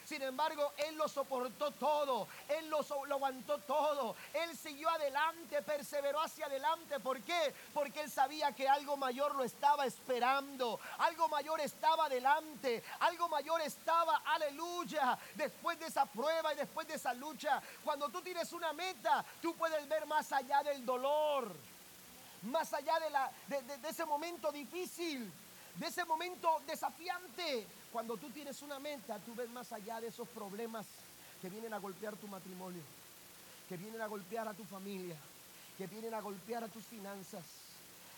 [0.05, 2.29] Sin embargo, Él lo soportó todo.
[2.49, 4.15] Él lo, lo aguantó todo.
[4.33, 7.01] Él siguió adelante, perseveró hacia adelante.
[7.01, 7.55] ¿Por qué?
[7.73, 10.79] Porque Él sabía que algo mayor lo estaba esperando.
[10.99, 12.83] Algo mayor estaba adelante.
[13.01, 15.19] Algo mayor estaba, aleluya.
[15.35, 17.63] Después de esa prueba y después de esa lucha.
[17.85, 21.53] Cuando tú tienes una meta, tú puedes ver más allá del dolor
[22.43, 25.31] más allá de, la, de, ese momento difícil,
[25.77, 27.69] de ese momento desafiante.
[27.93, 30.87] Cuando tú tienes una meta, tú ves más allá de esos problemas
[31.43, 32.81] que vienen a golpear tu matrimonio,
[33.69, 35.17] que vienen a golpear a tu familia,
[35.77, 37.45] que vienen a golpear a tus finanzas.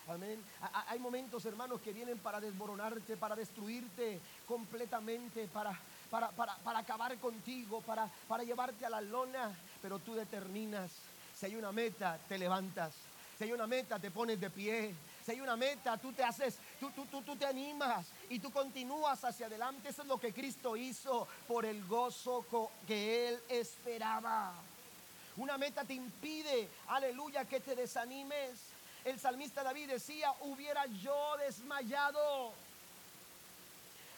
[0.07, 0.41] Amén.
[0.87, 5.77] Hay momentos, hermanos, que vienen para desmoronarte, para destruirte completamente, para,
[6.09, 9.51] para, para, para acabar contigo, para, para llevarte a la lona.
[9.81, 10.91] Pero tú determinas.
[11.35, 12.93] Si hay una meta, te levantas.
[13.37, 14.93] Si hay una meta, te pones de pie.
[15.25, 18.51] Si hay una meta, tú te haces, tú, tú, tú, tú te animas y tú
[18.51, 19.89] continúas hacia adelante.
[19.89, 22.45] Eso es lo que Cristo hizo por el gozo
[22.85, 24.53] que Él esperaba.
[25.37, 28.59] Una meta te impide, aleluya, que te desanimes.
[29.03, 32.53] El salmista David decía, hubiera yo desmayado.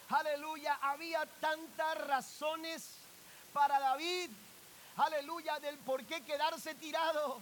[0.10, 2.96] Aleluya, había tantas razones
[3.54, 4.30] para David,
[4.98, 7.40] aleluya, del por qué quedarse tirado.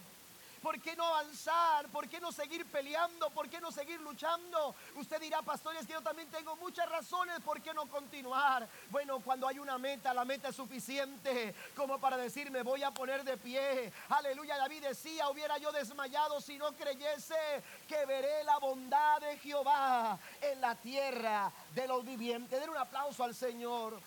[0.62, 1.88] ¿Por qué no avanzar?
[1.88, 3.30] ¿Por qué no seguir peleando?
[3.30, 4.74] ¿Por qué no seguir luchando?
[4.96, 8.68] Usted dirá, pastores, que yo también tengo muchas razones por qué no continuar.
[8.90, 13.24] Bueno, cuando hay una meta, la meta es suficiente como para decirme, voy a poner
[13.24, 13.92] de pie.
[14.08, 20.18] Aleluya, David decía, hubiera yo desmayado si no creyese que veré la bondad de Jehová
[20.40, 22.58] en la tierra de los vivientes.
[22.58, 24.00] Den un aplauso al Señor.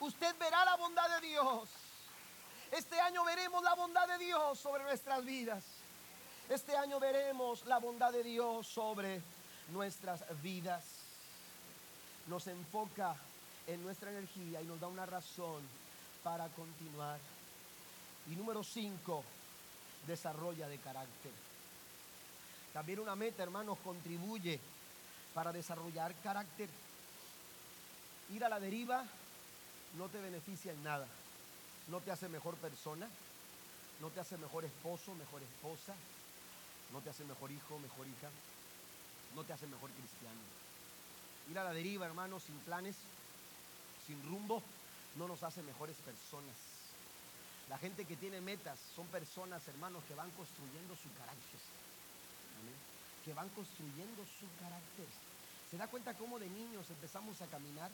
[0.00, 1.83] Usted verá la bondad de Dios.
[2.74, 5.62] Este año veremos la bondad de Dios sobre nuestras vidas.
[6.48, 9.22] Este año veremos la bondad de Dios sobre
[9.70, 10.82] nuestras vidas.
[12.26, 13.14] Nos enfoca
[13.68, 15.62] en nuestra energía y nos da una razón
[16.24, 17.20] para continuar.
[18.26, 19.22] Y número cinco,
[20.08, 21.32] desarrolla de carácter.
[22.72, 24.58] También una meta, hermanos, contribuye
[25.32, 26.68] para desarrollar carácter.
[28.30, 29.04] Ir a la deriva
[29.96, 31.06] no te beneficia en nada
[31.88, 33.08] no te hace mejor persona,
[34.00, 35.94] no te hace mejor esposo, mejor esposa,
[36.92, 38.30] no te hace mejor hijo, mejor hija,
[39.34, 40.40] no te hace mejor cristiano.
[41.50, 42.96] Ir a la deriva, hermanos, sin planes,
[44.06, 44.62] sin rumbo,
[45.16, 46.54] no nos hace mejores personas.
[47.68, 51.60] La gente que tiene metas son personas, hermanos, que van construyendo su carácter.
[53.24, 55.06] Que van construyendo su carácter.
[55.70, 57.90] ¿Se da cuenta cómo de niños empezamos a caminar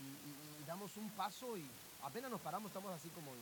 [0.00, 1.66] y damos un paso y
[2.04, 3.32] apenas nos paramos, estamos así como,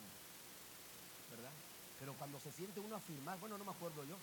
[1.31, 1.51] ¿verdad?
[1.99, 4.17] Pero cuando se siente uno a firmar, bueno, no me acuerdo yo,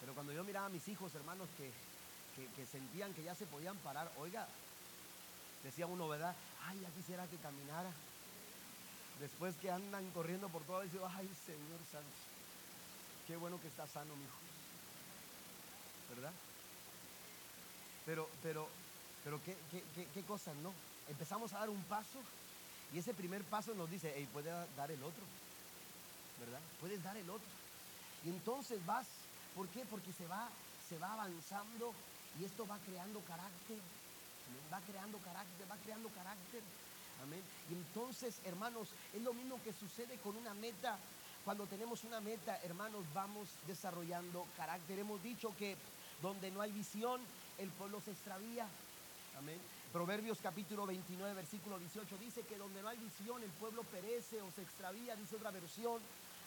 [0.00, 1.70] pero cuando yo miraba a mis hijos, hermanos, que,
[2.56, 4.46] que, sentían que ya se podían parar, oiga,
[5.62, 6.34] decía uno, ¿verdad?
[6.66, 7.90] Ay, ya quisiera que caminara.
[9.20, 12.10] Después que andan corriendo por todo, dice, ay, Señor Santo,
[13.28, 14.38] qué bueno que está sano, mi hijo.
[16.16, 16.32] ¿Verdad?
[18.04, 18.68] Pero, pero,
[19.22, 20.72] pero qué, qué, qué, qué cosas, ¿no?
[21.08, 22.18] Empezamos a dar un paso
[22.92, 25.22] y ese primer paso nos dice, hey, puedes dar el otro,
[26.40, 26.60] ¿verdad?
[26.80, 27.48] Puedes dar el otro.
[28.24, 29.06] Y entonces vas,
[29.54, 29.84] ¿por qué?
[29.86, 30.48] Porque se va,
[30.88, 31.92] se va avanzando
[32.40, 33.78] y esto va creando carácter.
[34.72, 36.62] Va creando carácter, va creando carácter.
[37.22, 37.42] Amén.
[37.70, 40.98] Y entonces, hermanos, es lo mismo que sucede con una meta.
[41.44, 44.98] Cuando tenemos una meta, hermanos, vamos desarrollando carácter.
[44.98, 45.76] Hemos dicho que
[46.20, 47.20] donde no hay visión,
[47.58, 48.66] el pueblo se extravía.
[49.38, 49.58] Amén.
[49.92, 54.50] Proverbios capítulo 29, versículo 18 dice que donde no hay visión el pueblo perece o
[54.50, 56.00] se extravía, dice otra versión.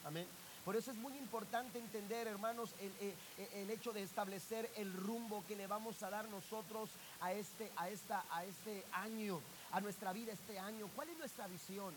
[0.04, 0.26] Amén.
[0.66, 5.46] Por eso es muy importante entender, hermanos, el, eh, eh, hecho de establecer el rumbo
[5.48, 6.90] que le vamos a dar nosotros
[7.22, 9.40] a este, a, esta, a este año,
[9.72, 10.90] a nuestra vida este año.
[10.96, 11.94] ¿Cuál es nuestra visión?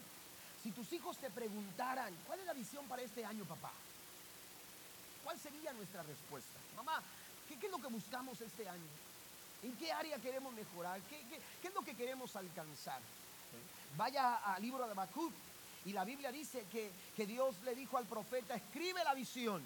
[0.63, 3.73] Si tus hijos te preguntaran, ¿cuál es la visión para este año, papá?
[5.25, 6.59] ¿Cuál sería nuestra respuesta?
[6.77, 7.03] Mamá,
[7.49, 9.08] ¿qué, qué es lo que buscamos este año?
[9.63, 11.01] ¿En qué área queremos mejorar?
[11.03, 11.21] ¿Qué,
[11.67, 13.01] es lo que queremos alcanzar?
[13.97, 15.33] Vaya al libro de Habacuc
[15.85, 19.63] y la Biblia dice que, que Dios le dijo al profeta, escribe la visión.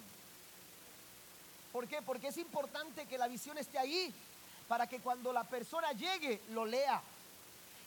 [1.71, 2.01] ¿Por qué?
[2.01, 4.13] Porque es importante que la visión esté ahí
[4.67, 7.01] para que cuando la persona llegue lo lea.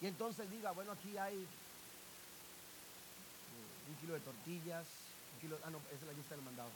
[0.00, 1.34] Y entonces diga, bueno, aquí hay
[3.88, 4.86] un kilo de tortillas,
[5.34, 6.70] un kilo, ah, no, esa es la lista del mandado.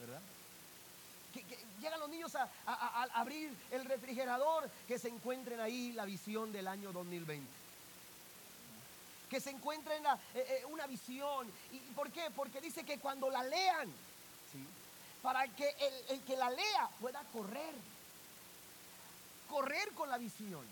[0.00, 0.20] ¿Verdad?
[1.80, 2.48] Llegan los niños a,
[3.14, 7.66] abrir el refrigerador, que se encuentren ahí la visión del año 2020
[9.28, 11.48] que se encuentren eh, eh, una visión.
[11.72, 12.30] ¿Y por qué?
[12.36, 13.92] Porque dice que cuando la lean,
[15.20, 17.74] para que el, el, que la lea pueda correr,
[19.48, 20.64] correr con la visión.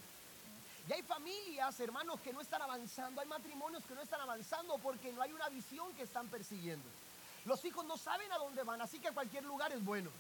[0.88, 5.12] Y hay familias, hermanos, que no están avanzando, hay matrimonios que no están avanzando porque
[5.12, 6.84] no hay una visión que están persiguiendo.
[7.46, 10.10] Los hijos no saben a dónde van, así que cualquier lugar es bueno.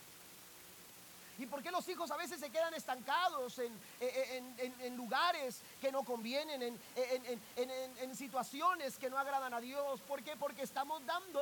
[1.38, 6.78] ¿Y por qué los hijos a veces se quedan estancados en, lugares que no convienen,
[6.96, 10.00] en, situaciones que no agradan a Dios?
[10.02, 10.36] ¿Por qué?
[10.36, 11.40] Porque estamos dando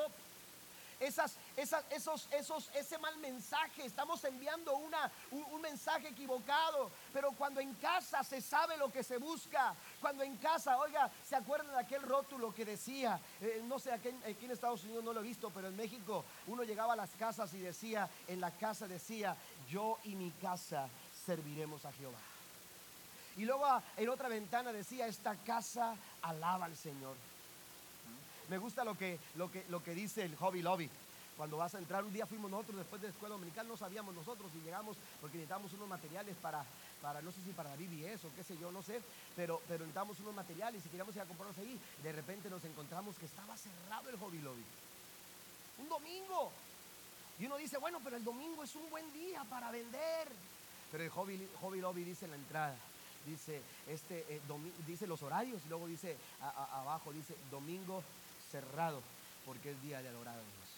[1.02, 6.90] esas, esas, esos, esos, ese mal mensaje, estamos enviando una, un, mensaje equivocado.
[7.12, 11.36] Pero cuando en casa se sabe lo que se busca, cuando en casa, oiga, ¿se
[11.36, 15.12] acuerdan de aquel rótulo que decía, eh, no sé, aquí, aquí en Estados Unidos no
[15.12, 18.50] lo he visto, pero en México uno llegaba a las casas y decía, en la
[18.52, 19.36] casa decía,
[19.68, 20.88] yo y mi casa
[21.26, 22.18] serviremos a Jehová.
[23.36, 27.16] Y luego en otra ventana decía, esta casa alaba al Señor.
[28.52, 30.86] Me gusta lo que, lo que, lo que dice el Hobby Lobby.
[31.38, 34.14] Cuando vas a entrar, un día fuimos nosotros después de la escuela dominical, no sabíamos
[34.14, 36.62] nosotros y llegamos porque necesitábamos unos materiales para,
[37.00, 39.00] para no sé si para BBS o qué sé yo, no sé,
[39.34, 41.80] pero, pero necesitábamos unos materiales y queríamos ir a comprarlos ahí.
[42.02, 44.64] De repente nos encontramos que estaba cerrado el Hobby Lobby.
[45.78, 46.52] Un domingo.
[47.38, 50.28] Y uno dice, bueno, pero el domingo es un buen día para vender.
[50.90, 52.76] Pero el Hobby, hobby Lobby dice en la entrada,
[53.24, 54.42] dice, este, eh,
[54.86, 56.18] dice los horarios y luego dice
[56.74, 58.04] abajo, dice domingo
[58.52, 59.00] cerrado
[59.46, 60.68] porque es día de adorar a Dios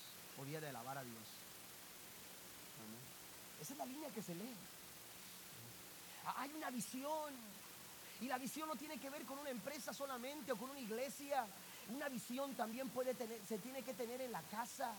[0.40, 1.24] o día de alabar a Dios.
[3.60, 4.54] Esa es la línea que se lee.
[6.36, 7.32] Hay una visión.
[8.20, 11.44] Y la visión no tiene que ver con una empresa solamente o con una iglesia.
[11.94, 14.92] Una visión también puede tener, se tiene que tener en la casa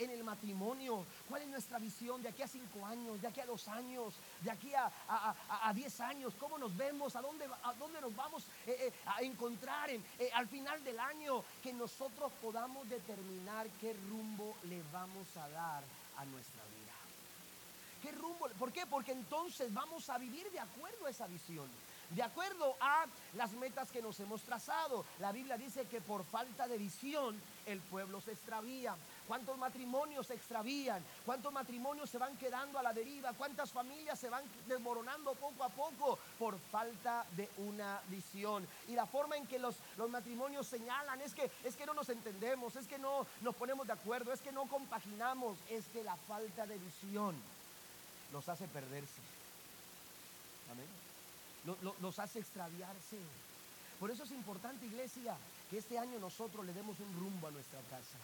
[0.00, 1.04] en el matrimonio?
[1.28, 4.50] ¿Cuál es nuestra visión de aquí a cinco años, de aquí a dos años, de
[4.50, 6.34] aquí a, diez años?
[6.38, 7.14] ¿Cómo nos vemos?
[7.16, 7.46] ¿A dónde,
[8.00, 11.44] nos vamos eh, eh, a encontrar en, eh, al final del año?
[11.62, 15.84] Que nosotros podamos determinar qué rumbo le vamos a dar
[16.16, 16.94] a nuestra vida.
[18.02, 18.48] ¿Qué rumbo?
[18.58, 18.86] ¿Por qué?
[18.86, 21.68] Porque entonces vamos a vivir de acuerdo a esa visión
[22.10, 25.04] de acuerdo a las metas que nos hemos trazado.
[25.20, 28.96] La Biblia dice que por falta de visión el pueblo se extravía.
[29.30, 31.04] ¿Cuántos matrimonios se extravían?
[31.24, 33.32] ¿Cuántos matrimonios se van quedando a la deriva?
[33.34, 38.66] ¿Cuántas familias se van desmoronando poco a poco por falta de una visión?
[38.88, 42.08] Y la forma en que los, los matrimonios señalan es que, es que no nos
[42.08, 46.16] entendemos, es que no nos ponemos de acuerdo, es que no compaginamos, es que la
[46.16, 47.36] falta de visión
[48.32, 49.22] nos hace perderse.
[50.72, 50.88] Amén
[52.00, 53.18] los hace extraviarse.
[54.00, 55.36] Por eso es importante, iglesia,
[55.70, 58.18] que este año nosotros le demos un rumbo a nuestra casa.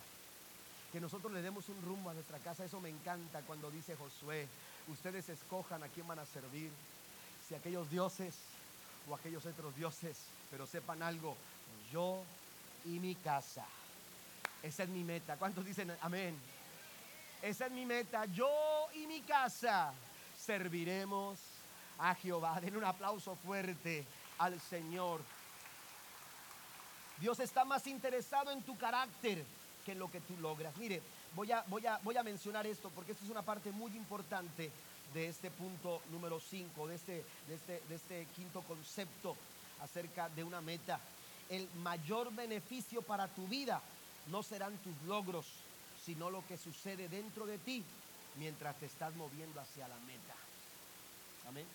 [0.92, 2.64] Que nosotros le demos un rumbo a nuestra casa.
[2.64, 4.46] Eso me encanta cuando dice Josué,
[4.88, 6.70] ustedes escojan a quién van a servir.
[7.48, 8.34] Si aquellos dioses
[9.08, 10.16] o aquellos otros dioses,
[10.50, 11.36] pero sepan algo,
[11.92, 12.22] yo
[12.84, 13.64] y mi casa.
[14.62, 15.36] Esa es mi meta.
[15.36, 16.36] ¿Cuántos dicen amén?
[17.42, 18.24] Esa es mi meta.
[18.26, 19.92] Yo y mi casa
[20.38, 21.38] serviremos
[21.98, 22.60] a Jehová.
[22.60, 24.04] Den un aplauso fuerte
[24.38, 25.20] al Señor.
[27.18, 29.44] Dios está más interesado en tu carácter
[29.86, 30.76] que lo que tú logras.
[30.76, 31.00] Mire,
[31.34, 34.70] voy a, voy a, voy a mencionar esto porque esto es una parte muy importante
[35.14, 39.36] de este punto número 5, de este, de, este, de este quinto concepto
[39.80, 40.98] acerca de una meta.
[41.48, 43.80] El mayor beneficio para tu vida
[44.26, 45.46] no serán tus logros,
[46.04, 47.84] sino lo que sucede dentro de ti
[48.36, 50.34] mientras te estás moviendo hacia la meta.
[51.48, 51.66] Amén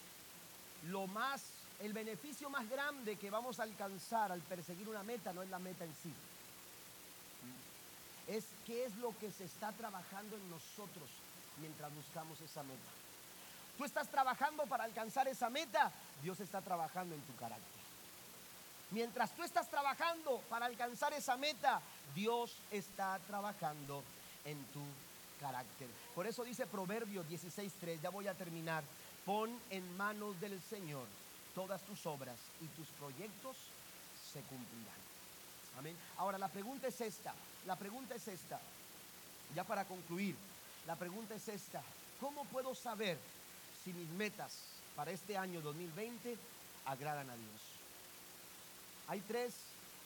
[0.89, 1.43] lo más,
[1.79, 5.59] el beneficio más grande que vamos a alcanzar al perseguir una meta no es la
[5.59, 6.11] meta en sí.
[8.27, 11.09] Es qué es lo que se está trabajando en nosotros
[11.59, 12.91] mientras buscamos esa meta.
[13.77, 15.91] Tú estás trabajando para alcanzar esa meta,
[16.21, 17.81] Dios está trabajando en tu carácter.
[18.91, 21.81] Mientras tú estás trabajando para alcanzar esa meta,
[22.13, 24.03] Dios está trabajando
[24.45, 24.81] en tu
[25.39, 25.87] carácter.
[26.13, 28.83] Por eso dice Proverbio 16.3, ya voy a terminar.
[29.25, 31.05] Pon en manos del Señor
[31.55, 33.55] todas tus obras y tus proyectos
[34.33, 35.01] se cumplirán.
[35.77, 35.95] Amén.
[36.17, 37.33] Ahora la pregunta es esta,
[37.65, 38.59] la pregunta es esta,
[39.55, 40.35] ya para concluir,
[40.85, 41.81] la pregunta es esta,
[42.19, 43.17] ¿cómo puedo saber
[43.83, 44.53] si mis metas
[44.95, 46.37] para este año 2020
[46.85, 47.61] agradan a Dios?
[49.07, 49.53] Hay tres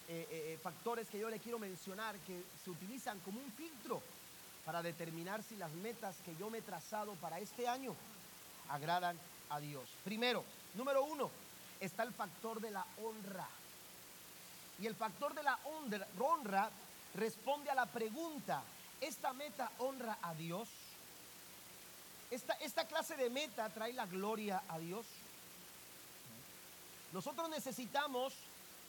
[0.07, 4.01] eh, eh, eh, factores que yo le quiero mencionar que se utilizan como un filtro
[4.63, 7.95] para determinar si las metas que yo me he trazado para este año
[8.69, 9.17] agradan
[9.49, 9.89] a Dios.
[10.03, 10.43] Primero,
[10.73, 11.29] número uno,
[11.79, 13.47] está el factor de la honra.
[14.79, 15.57] Y el factor de la
[16.19, 16.69] honra,
[17.13, 18.61] responde a la pregunta,
[18.99, 20.67] ¿esta meta honra a Dios?
[22.29, 25.05] Esta, esta clase de meta trae la gloria a Dios.
[27.13, 28.33] Nosotros necesitamos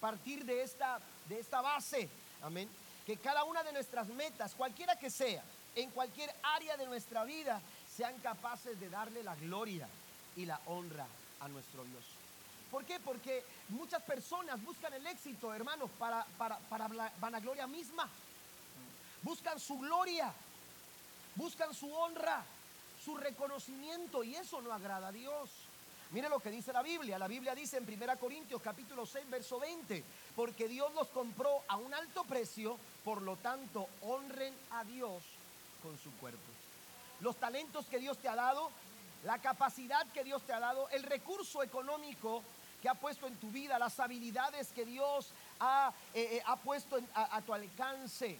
[0.00, 2.08] partir de esta, de esta base,
[2.42, 2.68] amén,
[3.06, 5.42] que cada una de nuestras metas, cualquiera que sea,
[5.76, 7.60] en cualquier área de nuestra vida,
[7.96, 9.88] sean capaces de darle la gloria
[10.34, 11.06] y la honra
[11.40, 12.04] a nuestro Dios.
[12.70, 12.98] ¿Por qué?
[13.00, 16.88] Porque muchas personas buscan el éxito, hermanos, para, para, para
[17.20, 18.08] vanagloria misma.
[19.22, 20.32] Buscan su gloria,
[21.36, 22.44] buscan su honra,
[23.04, 25.50] su reconocimiento y eso no agrada a Dios.
[26.10, 27.18] Mire lo que dice la Biblia.
[27.18, 30.04] La Biblia dice en 1 Corintios capítulo 6, verso 20,
[30.34, 35.22] porque Dios los compró a un alto precio, por lo tanto honren a Dios
[35.82, 36.40] con su cuerpo.
[37.20, 38.70] Los talentos que Dios te ha dado,
[39.24, 42.42] la capacidad que Dios te ha dado, el recurso económico
[42.86, 46.96] que ha puesto en tu vida, las habilidades que Dios ha, eh, eh, ha puesto
[47.14, 48.38] a, a tu alcance.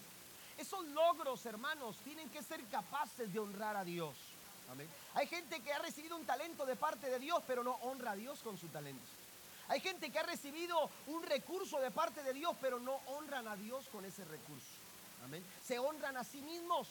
[0.57, 4.14] Esos logros, hermanos, tienen que ser capaces de honrar a Dios.
[5.14, 8.14] Hay gente que ha recibido un talento de parte de Dios, pero no honra a
[8.14, 9.03] Dios con su talento.
[9.66, 13.57] Hay gente que ha recibido un recurso de parte de Dios, pero no honran a
[13.57, 14.78] Dios con ese recurso.
[15.24, 15.44] Amén.
[15.66, 16.86] Se honran a sí mismos.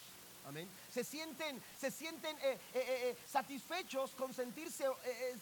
[0.91, 4.85] Se sienten, se sienten eh, eh, eh, satisfechos con sentirse,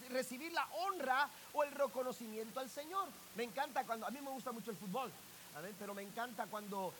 [0.09, 3.07] recibir la honra o el reconocimiento al Señor.
[3.35, 5.11] Me encanta cuando, a mí me gusta mucho el fútbol.
[5.55, 5.75] Amén.
[5.77, 6.93] Pero me encanta cuando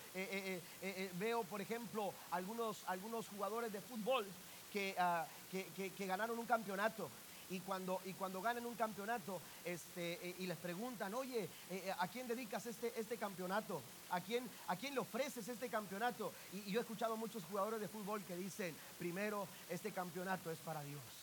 [1.14, 4.28] veo, por ejemplo, algunos, algunos jugadores de fútbol
[4.98, 7.10] Ah, que, que, ganaron un campeonato.
[7.54, 11.94] Y cuando, y cuando ganan un campeonato este, eh, y les preguntan, oye, eh, eh,
[12.00, 13.80] ¿a quién dedicas este, este campeonato?
[14.10, 16.34] ¿A quién, ¿A quién le ofreces este campeonato?
[16.52, 20.84] y yo he escuchado muchos jugadores de fútbol que dicen, primero, este campeonato es para
[20.84, 21.23] Dios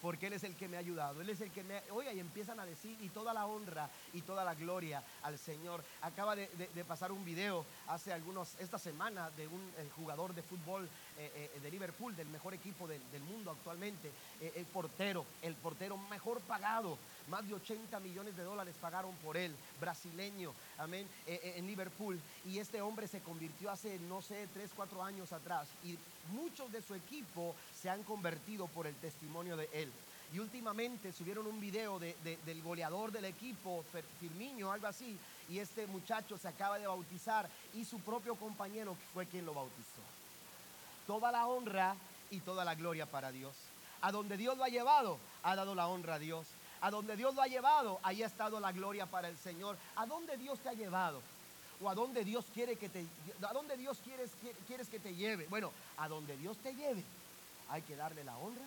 [0.00, 1.82] porque Él es el que me ha ayudado, Él es el que me...
[1.90, 5.82] Oiga, y empiezan a decir, y toda la honra y toda la gloria al Señor.
[6.02, 6.48] Acaba de,
[6.86, 9.60] pasar un video hace algunos, esta semana, de un
[9.96, 10.88] jugador de fútbol
[11.18, 15.96] eh, eh, de Liverpool, del mejor equipo del, mundo actualmente, eh, el portero, el portero
[15.96, 16.96] mejor pagado,
[17.28, 22.20] más de 80 millones de dólares pagaron por él, brasileño, amén, en Liverpool.
[22.46, 25.68] Y este hombre se convirtió hace, no sé, 3, 4 años atrás.
[25.84, 25.98] Y
[26.32, 29.92] muchos de su equipo se han convertido por el testimonio de él.
[30.32, 33.82] Y últimamente subieron un video del goleador del equipo,
[34.20, 35.18] Firmino, algo así,
[35.48, 40.02] y este muchacho se acaba de bautizar y su propio compañero fue quien lo bautizó.
[41.06, 41.96] Toda la honra
[42.30, 43.54] y toda la gloria para Dios.
[44.02, 46.46] A donde Dios lo ha llevado, ha dado la honra a Dios.
[46.80, 49.76] A donde Dios lo ha llevado, ahí ha estado la gloria para el Señor.
[49.96, 51.20] ¿A dónde Dios te ha llevado?
[51.80, 53.06] o a dónde Dios quiere que te
[53.42, 54.30] a Dios quieres,
[54.66, 55.46] quieres que te lleve.
[55.46, 57.02] Bueno, a donde Dios te lleve,
[57.70, 58.64] hay que darle la honra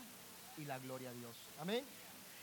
[0.58, 1.36] y la gloria a Dios.
[1.60, 1.84] Amén.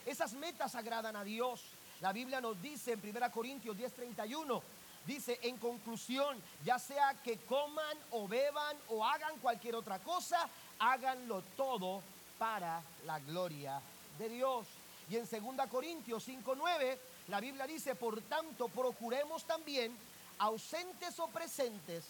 [0.04, 1.62] Esas metas agradan a Dios.
[2.00, 4.62] La Biblia nos dice en 1 Corintios 10:31,
[5.06, 10.48] dice, en conclusión, ya sea que coman o beban o hagan cualquier otra cosa,
[10.78, 12.02] háganlo todo
[12.38, 13.80] para la gloria
[14.18, 14.66] de Dios.
[15.10, 16.98] Y en 2 Corintios 5:9,
[17.28, 19.96] la Biblia dice, por tanto, procuremos también
[20.38, 22.04] ausentes o presentes,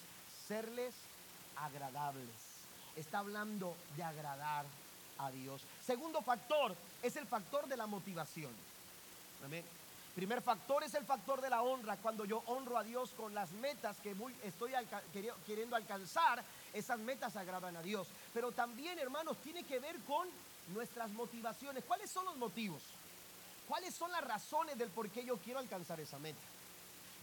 [0.46, 0.94] serles
[1.56, 2.34] agradables.
[2.96, 4.64] Está hablando de agradar
[5.18, 5.62] a Dios.
[5.84, 8.52] Segundo factor es el factor de la motivación.
[9.44, 9.64] Amén.
[10.14, 11.96] Primer factor es el factor de la honra.
[11.98, 14.72] Cuando yo honro a Dios con las metas que estoy
[15.46, 16.42] queriendo alcanzar,
[16.72, 18.08] esas metas agradan a Dios.
[18.34, 20.26] Pero también, hermanos, tiene que ver con
[20.68, 21.84] nuestras motivaciones.
[21.84, 22.82] ¿Cuáles son los motivos?
[23.66, 26.40] ¿Cuáles son las razones del por qué yo quiero alcanzar esa meta?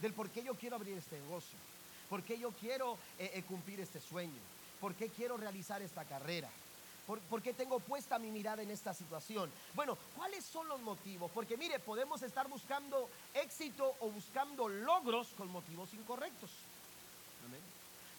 [0.00, 1.58] del por qué yo quiero abrir este negocio,
[2.08, 4.40] por qué yo quiero eh, eh, cumplir este sueño,
[4.80, 6.48] por qué quiero realizar esta carrera.
[7.06, 9.48] ¿Por, qué tengo puesta mi mirada en esta situación?
[9.74, 11.30] Bueno, ¿cuáles son los motivos?
[11.32, 16.50] Porque mire, podemos estar buscando éxito o buscando logros con motivos incorrectos.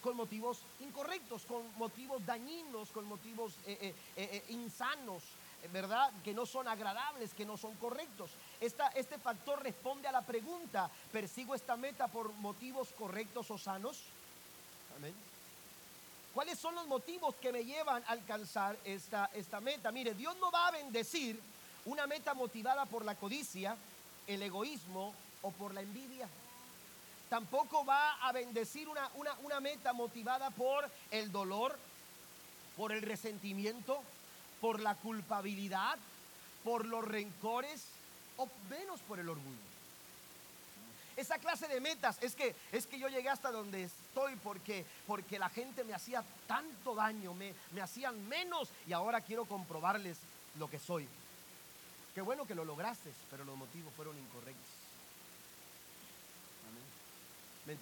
[0.07, 3.93] Con motivos incorrectos, con motivos dañinos, con motivos eh,
[4.47, 5.21] insanos,
[5.73, 6.13] ¿verdad?
[6.23, 8.31] Que no son agradables, que no son correctos.
[8.61, 14.03] este factor responde a la pregunta, ¿persigo esta meta por motivos correctos o sanos?
[14.95, 15.13] Amén.
[16.33, 19.91] ¿Cuáles son los motivos que me llevan a alcanzar esta, esta meta?
[19.91, 21.37] Mire, Dios no va a bendecir
[21.83, 23.75] una meta motivada por la codicia,
[24.25, 26.29] el egoísmo o por la envidia.
[27.29, 31.77] Tampoco va a bendecir una, una, una meta motivada por el dolor,
[32.77, 34.01] por el resentimiento,
[34.61, 35.97] por la culpabilidad,
[36.63, 37.85] por los rencores
[38.37, 39.67] o menos por el orgullo.
[41.17, 45.39] Esa clase de metas es que es que yo llegué hasta donde estoy porque porque
[45.39, 50.17] la gente me hacía tanto daño, me, me hacían menos y ahora quiero comprobarles
[50.59, 51.07] lo que soy.
[52.13, 54.76] Qué bueno que lo lograste, pero los motivos fueron incorrectos.
[57.67, 57.75] ¿Me?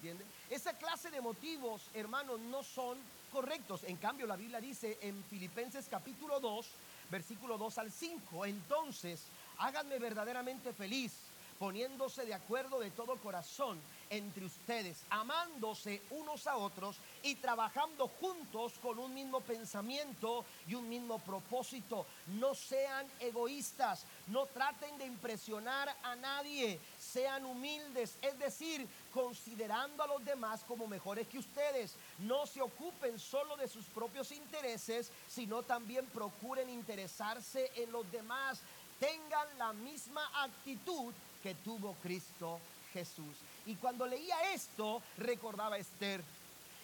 [0.50, 2.98] Esa clase de motivos, hermanos, no son
[3.30, 3.84] correctos.
[3.84, 6.66] En cambio, la Biblia dice en Filipenses capítulo 2,
[7.08, 9.22] versículo 2 al 5, entonces
[9.58, 11.12] háganme verdaderamente feliz
[11.58, 13.78] poniéndose de acuerdo de todo corazón
[14.10, 20.88] entre ustedes, amándose unos a otros y trabajando juntos con un mismo pensamiento y un
[20.88, 22.06] mismo propósito.
[22.38, 26.78] No sean egoístas, no traten de impresionar a nadie,
[27.16, 31.94] sean humildes, es decir, considerando a los demás como mejores que ustedes.
[32.18, 38.58] No se ocupen solo de sus propios intereses, sino también procuren interesarse en los demás.
[39.00, 42.60] Tengan la misma actitud que tuvo Cristo
[42.92, 43.34] Jesús.
[43.64, 46.22] Y cuando leía esto, recordaba a Esther.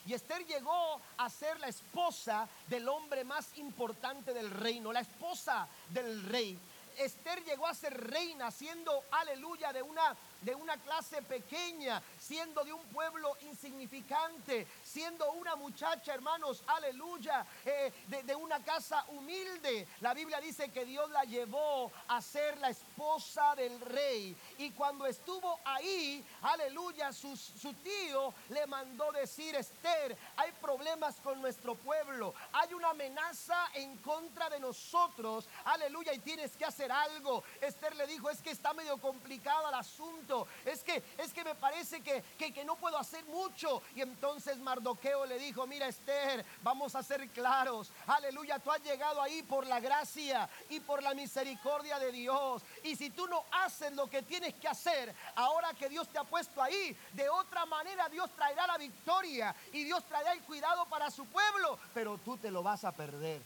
[0.07, 5.69] Y Esther llegó a ser la esposa del hombre más importante del reino, la esposa
[5.91, 6.59] del rey.
[6.99, 12.73] Esther llegó a ser reina siendo, aleluya, de una de una clase pequeña, siendo de
[12.73, 19.87] un pueblo insignificante, siendo una muchacha, hermanos, aleluya, eh, de, de, una casa humilde.
[20.01, 24.37] La Biblia dice que Dios la llevó a ser la esposa del rey.
[24.59, 31.41] Y cuando estuvo ahí, aleluya, su, su tío le mandó decir, Esther, hay problemas con
[31.41, 37.45] nuestro pueblo, hay una amenaza en contra de nosotros, aleluya, y tienes que hacer algo.
[37.61, 40.32] Esther le dijo, es que está medio complicado el asunto
[40.65, 43.83] es que, es que me parece que, que, no puedo hacer mucho.
[43.95, 47.91] Y entonces Mardoqueo le dijo, mira Esther, vamos a ser claros.
[48.07, 52.63] Aleluya, tú has llegado ahí por la gracia y por la misericordia de Dios.
[52.85, 56.25] Y si tú no haces lo que tienes que hacer, ahora que Dios te ha
[56.25, 61.11] puesto ahí, de otra manera Dios traerá la victoria y Dios traerá el cuidado para
[61.11, 63.41] su pueblo, pero tú te lo vas a perder.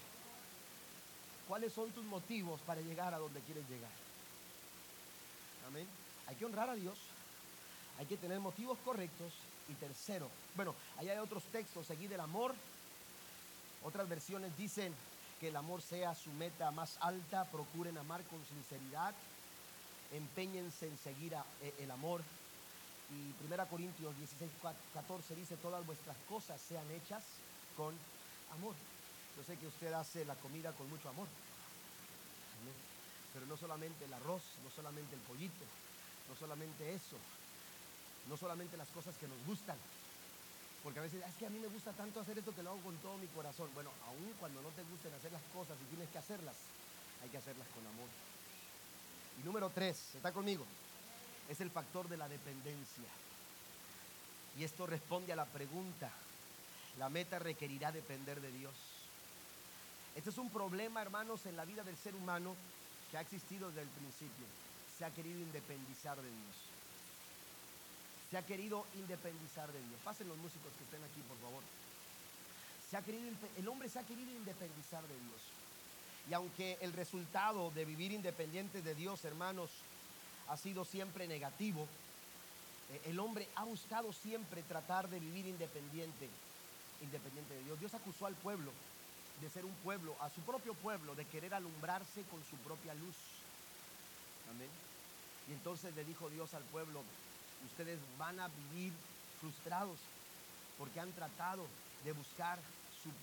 [1.49, 3.91] ¿Cuáles son tus motivos para llegar a donde quieres llegar?
[5.66, 5.87] Amén.
[6.27, 6.99] Hay que honrar a Dios,
[7.99, 9.33] hay que tener motivos correctos.
[9.68, 12.55] Y tercero, bueno, ahí hay otros textos, seguir el amor.
[13.83, 14.95] Otras versiones dicen
[15.41, 19.12] que el amor sea su meta más alta, procuren amar con sinceridad,
[20.12, 22.22] empeñense en seguir eh, el amor.
[23.11, 24.51] Y 1 Corintios 16,
[24.95, 27.24] 14 dice, todas vuestras cosas sean hechas
[27.77, 27.95] con
[28.53, 28.74] amor.
[29.37, 31.27] Yo sé que usted hace la comida con mucho amor.
[33.35, 35.64] Pero no solamente el arroz, no solamente el pollito,
[36.29, 37.16] no solamente eso,
[38.29, 39.77] no solamente las cosas que nos gustan.
[40.83, 42.81] Porque a veces es que a mí me gusta tanto hacer esto que lo hago
[42.81, 43.68] con todo mi corazón.
[43.74, 46.55] Bueno, aun cuando no te gusten hacer las cosas y tienes que hacerlas,
[47.22, 48.09] hay que hacerlas con amor.
[49.41, 50.64] Y número tres, ¿está conmigo?
[51.49, 53.11] Es el factor de la dependencia.
[54.59, 56.11] Y esto responde a la pregunta,
[56.99, 58.74] la meta requerirá depender de Dios.
[60.14, 62.55] Este es un problema, hermanos, en la vida del ser humano
[63.11, 64.47] que ha existido desde el principio
[64.97, 66.57] se ha querido independizar de Dios.
[68.30, 70.01] Se ha querido independizar de Dios.
[70.05, 71.62] Pasen los músicos que estén aquí, por favor.
[72.90, 75.42] Se ha querido, el hombre se ha querido independizar de Dios.
[76.28, 79.70] Y aunque el resultado de vivir independiente de Dios, hermanos,
[80.49, 81.86] ha sido siempre negativo,
[82.90, 86.28] eh, el hombre ha buscado siempre tratar de vivir independiente,
[87.03, 87.78] independiente de Dios.
[87.78, 88.72] Dios acusó al pueblo
[89.40, 93.16] de ser un pueblo, a su propio pueblo, de querer alumbrarse con su propia luz.
[95.49, 97.03] Y entonces le dijo Dios al pueblo,
[97.67, 98.93] ustedes van a vivir
[99.41, 99.99] frustrados
[100.79, 101.67] porque han tratado
[102.05, 102.59] de buscar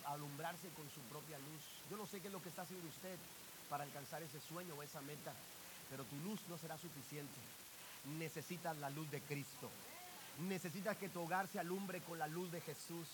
[0.06, 1.64] alumbrarse con su propia luz.
[1.90, 3.18] Yo no sé qué es lo que está haciendo usted
[3.70, 5.34] para alcanzar ese sueño o esa meta,
[5.90, 7.40] pero tu luz no será suficiente.
[8.18, 9.70] Necesitas la luz de Cristo.
[10.48, 13.08] Necesitas que tu hogar se alumbre con la luz de Jesús.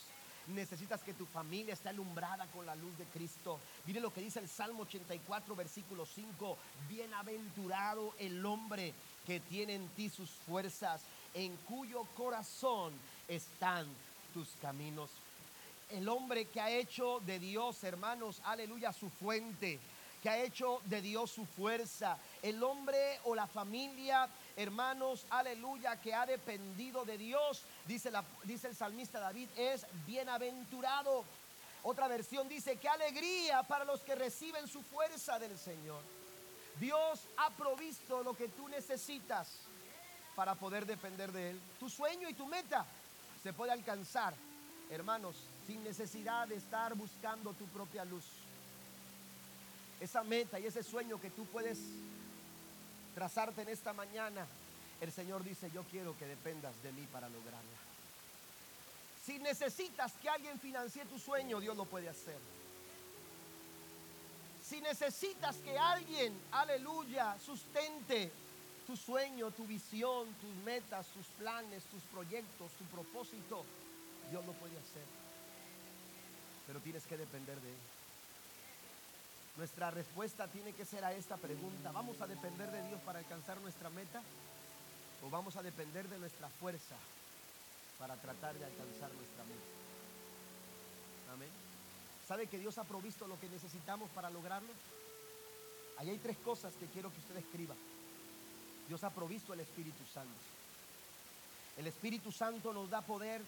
[0.50, 3.60] Necesitas que tu familia esté alumbrada con la luz de Cristo.
[3.86, 6.58] Mire lo que dice el Salmo 84, versículo 5.
[6.90, 8.94] Bienaventurado el hombre
[9.28, 11.02] que tiene en ti sus fuerzas,
[11.34, 12.94] en cuyo corazón
[13.28, 13.86] están
[14.34, 15.10] tus caminos.
[15.90, 19.80] El hombre que ha hecho de Dios, hermanos, aleluya, su fuente
[20.22, 22.18] que ha hecho de Dios su fuerza.
[22.42, 24.28] El hombre o la familia,
[24.62, 28.12] hermanos, aleluya, que ha dependido de Dios, dice,
[28.68, 31.24] el salmista David, es bienaventurado.
[31.84, 36.02] Otra versión dice, qué alegría para los que reciben su fuerza del Señor.
[36.78, 39.48] Dios ha provisto lo que tú necesitas
[40.36, 41.62] para poder depender de Él.
[41.80, 42.86] Tu sueño y tu meta
[43.42, 44.34] se puede alcanzar,
[44.90, 45.36] hermanos,
[45.68, 48.26] sin necesidad de estar buscando tu propia luz
[50.00, 51.78] esa meta y ese sueño que tú puedes
[53.20, 54.48] trazarte en esta mañana,
[55.02, 57.78] el Señor dice, yo quiero que dependas de mí para lograrla.
[59.26, 62.40] Si necesitas que alguien financie tu sueño, Dios lo puede hacer.
[64.64, 68.32] Si necesitas que alguien, aleluya, sustente
[68.88, 73.66] tu sueño, tu visión, tus metas, tus planes, tus proyectos, tu propósito,
[74.32, 75.04] Dios lo puede hacer.
[76.68, 77.99] Pero tienes que depender de Él.
[79.60, 81.92] Nuestra respuesta tiene que ser a esta pregunta.
[81.92, 84.24] ¿Vamos a depender de Dios para alcanzar nuestra meta?
[85.24, 86.96] o vamos a depender de nuestra fuerza
[87.98, 91.34] para tratar de alcanzar nuestra meta.
[91.34, 91.50] Amén.
[92.28, 94.70] ¿Sabe que Dios ha provisto lo que necesitamos para lograrlo?
[95.98, 97.76] Ahí hay tres cosas que quiero que usted escriba.
[98.88, 100.40] Dios ha provisto el Espíritu Santo.
[101.78, 103.42] El Espíritu Santo nos da poder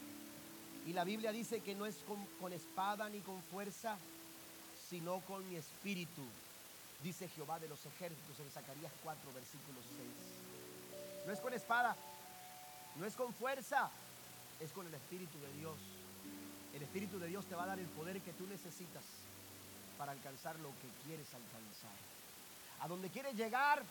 [0.85, 3.97] y la Biblia dice que no es con, con espada ni con fuerza,
[4.91, 6.21] sino con mi espíritu,
[7.01, 11.25] dice Jehová de los ejércitos en Zacarías 4, versículo 6.
[11.25, 11.95] No es con espada,
[12.97, 13.89] no es con fuerza,
[14.59, 15.77] es con el Espíritu de Dios.
[16.75, 19.03] El Espíritu de Dios te va a dar el poder que tú necesitas
[19.97, 21.95] para alcanzar lo que quieres alcanzar.
[22.81, 23.81] A donde quieres llegar,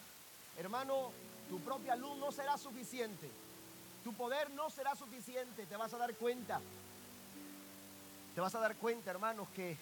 [0.58, 1.12] hermano,
[1.48, 3.30] tu propia luz no será suficiente.
[4.04, 5.64] Tu poder no será suficiente.
[5.64, 6.60] Te vas a dar cuenta.
[8.34, 9.78] Te vas a dar cuenta, hermanos, que,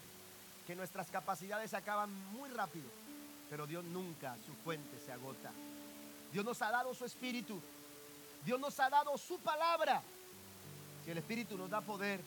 [0.68, 2.84] que nuestras capacidades se acaban muy rápido.
[3.48, 5.50] Pero Dios nunca, su fuente se agota.
[6.30, 7.58] Dios nos ha dado su espíritu.
[8.44, 10.02] Dios nos ha dado su palabra.
[11.02, 12.20] Si el espíritu nos da poder,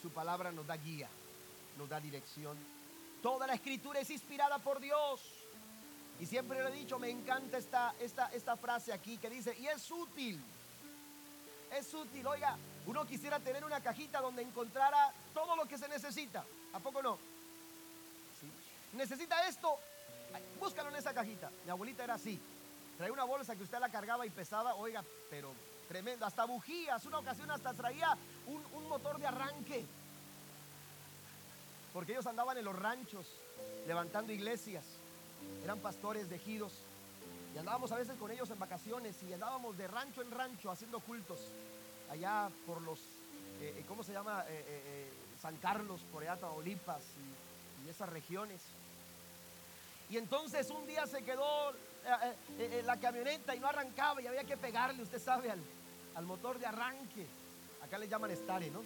[0.00, 1.10] su palabra nos da guía,
[1.76, 2.56] nos da dirección.
[3.22, 5.20] Toda la escritura es inspirada por Dios.
[6.18, 9.66] Y siempre lo he dicho, me encanta esta, esta, esta frase aquí que dice, y
[9.66, 10.42] es útil.
[11.70, 12.56] Es útil, oiga,
[12.86, 16.46] uno quisiera tener una cajita donde encontrara todo lo que se necesita.
[16.72, 17.33] ¿A poco no?
[18.96, 19.78] ¿Necesita esto?
[20.58, 21.50] Búscalo en esa cajita.
[21.64, 22.40] Mi abuelita era así.
[22.96, 25.52] Traía una bolsa que usted la cargaba y pesaba, oiga, pero
[25.88, 26.26] tremendo.
[26.26, 27.04] Hasta bujías.
[27.04, 28.16] Una ocasión hasta traía
[28.46, 29.84] un, un motor de arranque.
[31.92, 33.26] Porque ellos andaban en los ranchos
[33.86, 34.84] levantando iglesias.
[35.62, 36.72] Eran pastores de ejidos.
[37.54, 40.98] Y andábamos a veces con ellos en vacaciones y andábamos de rancho en rancho haciendo
[41.00, 41.38] cultos.
[42.10, 42.98] Allá por los,
[43.60, 44.44] eh, eh, ¿cómo se llama?
[44.48, 45.08] Eh,
[45.40, 47.02] San Carlos, por allá, Tamaulipas
[47.82, 48.60] y, y esas regiones.
[50.10, 51.72] Y entonces un día se quedó
[52.84, 57.26] la camioneta y no arrancaba y había que pegarle, usted sabe, al, motor de arranque.
[57.82, 58.82] Acá le llaman estare, ¿no?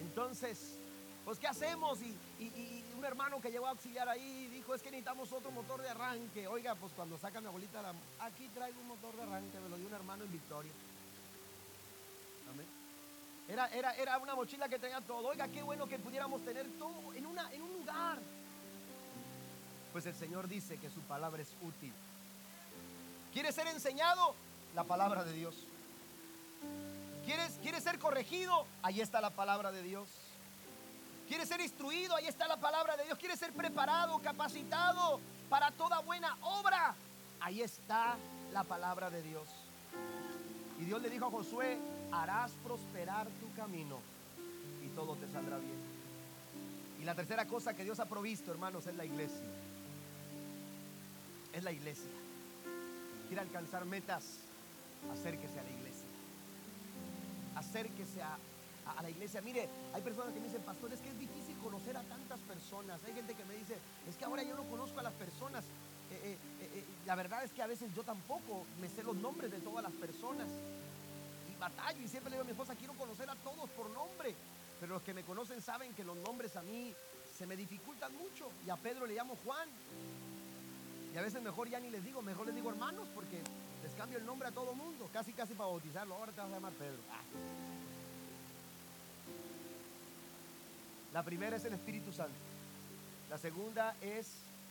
[0.00, 0.78] Entonces,
[1.24, 1.98] pues ¿qué hacemos?
[2.02, 5.88] Y, un hermano que llegó a auxiliar ahí dijo, es que necesitamos otro motor de
[5.88, 6.48] arranque.
[6.48, 9.76] Oiga, pues cuando saca mi abuelita, la, aquí traigo un motor de arranque, me lo
[9.76, 10.72] dio un hermano en Victoria.
[12.50, 12.66] Amén.
[13.46, 15.28] Era, era, era una mochila que tenía todo.
[15.28, 18.18] Oiga, qué bueno que pudiéramos tener todo en, una, en un lugar.
[19.92, 21.92] Pues el Señor dice que su palabra es útil.
[23.32, 24.34] ¿Quieres ser enseñado?
[24.74, 25.54] La palabra de Dios.
[27.24, 28.66] ¿Quieres, ¿Quieres ser corregido?
[28.82, 30.08] Ahí está la palabra de Dios.
[31.28, 32.16] ¿Quieres ser instruido?
[32.16, 33.18] Ahí está la palabra de Dios.
[33.18, 35.20] ¿Quieres ser preparado, capacitado
[35.50, 36.94] para toda buena obra?
[37.40, 38.16] Ahí está
[38.52, 39.48] la palabra de Dios.
[40.80, 41.76] Y Dios le dijo a Josué,
[42.12, 43.98] harás prosperar tu camino
[44.82, 45.76] y todo te saldrá bien.
[47.00, 49.44] Y la tercera cosa que Dios ha provisto, hermanos, es la iglesia.
[51.58, 52.12] Es la iglesia.
[53.26, 54.38] Quiere alcanzar metas,
[55.12, 56.06] acérquese a la iglesia.
[57.56, 58.38] Acérquese a,
[58.96, 59.40] a, la iglesia.
[59.40, 63.00] Mire, hay personas que me dicen, pastor, es que es difícil conocer a tantas personas.
[63.04, 63.76] Hay gente que me dice,
[64.08, 65.64] es que ahora yo no conozco a las personas.
[66.12, 69.50] Eh, eh, eh, la verdad es que a veces yo tampoco me sé los nombres
[69.50, 70.46] de todas las personas.
[71.52, 74.32] Y batallo y siempre le digo a mi esposa, quiero conocer a todos por nombre.
[74.78, 76.94] Pero los que me conocen saben que los nombres a mí
[77.36, 78.48] se me dificultan mucho.
[78.64, 79.68] Y a Pedro le llamo Juan.
[81.18, 83.42] A veces mejor ya ni les digo, mejor les digo hermanos porque
[83.82, 86.14] les cambio el nombre a todo mundo, casi casi para bautizarlo.
[86.14, 86.98] Ahora te vas a llamar Pedro.
[87.10, 87.20] Ah.
[91.12, 92.36] La primera es el Espíritu Santo.
[93.28, 94.28] La segunda es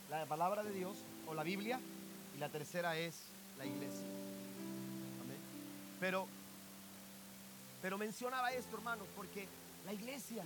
[0.10, 0.98] la palabra de Dios
[1.28, 1.82] o la Biblia.
[2.34, 3.24] Y la tercera es
[3.58, 4.06] la iglesia.
[5.24, 5.38] Amén.
[6.00, 6.28] Pero,
[7.82, 9.48] pero mencionaba esto, hermanos, porque
[9.86, 10.44] la iglesia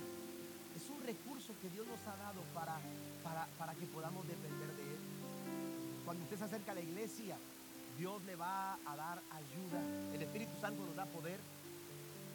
[0.74, 2.76] es un recurso que Dios nos ha dado para,
[3.22, 4.81] para, para que podamos depender de.
[6.04, 7.36] Cuando usted se acerca a la iglesia,
[7.98, 9.80] Dios le va a dar ayuda.
[10.14, 11.38] El Espíritu Santo nos da poder.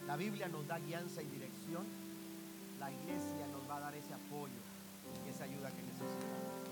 [0.05, 1.85] La Biblia nos da guianza y dirección.
[2.79, 4.53] La iglesia nos va a dar ese apoyo
[5.25, 6.67] y esa ayuda que necesitamos.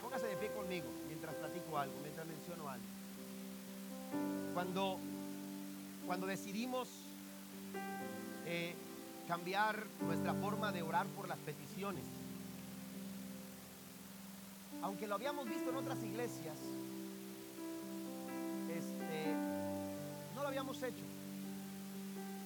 [0.00, 2.86] Póngase de pie conmigo mientras platico algo, mientras menciono algo.
[4.54, 4.98] Cuando,
[6.06, 6.88] cuando decidimos
[8.46, 8.74] eh,
[9.26, 12.04] cambiar nuestra forma de orar por las peticiones,
[14.82, 16.56] aunque lo habíamos visto en otras iglesias,
[18.68, 19.34] este,
[20.34, 21.04] no lo habíamos hecho.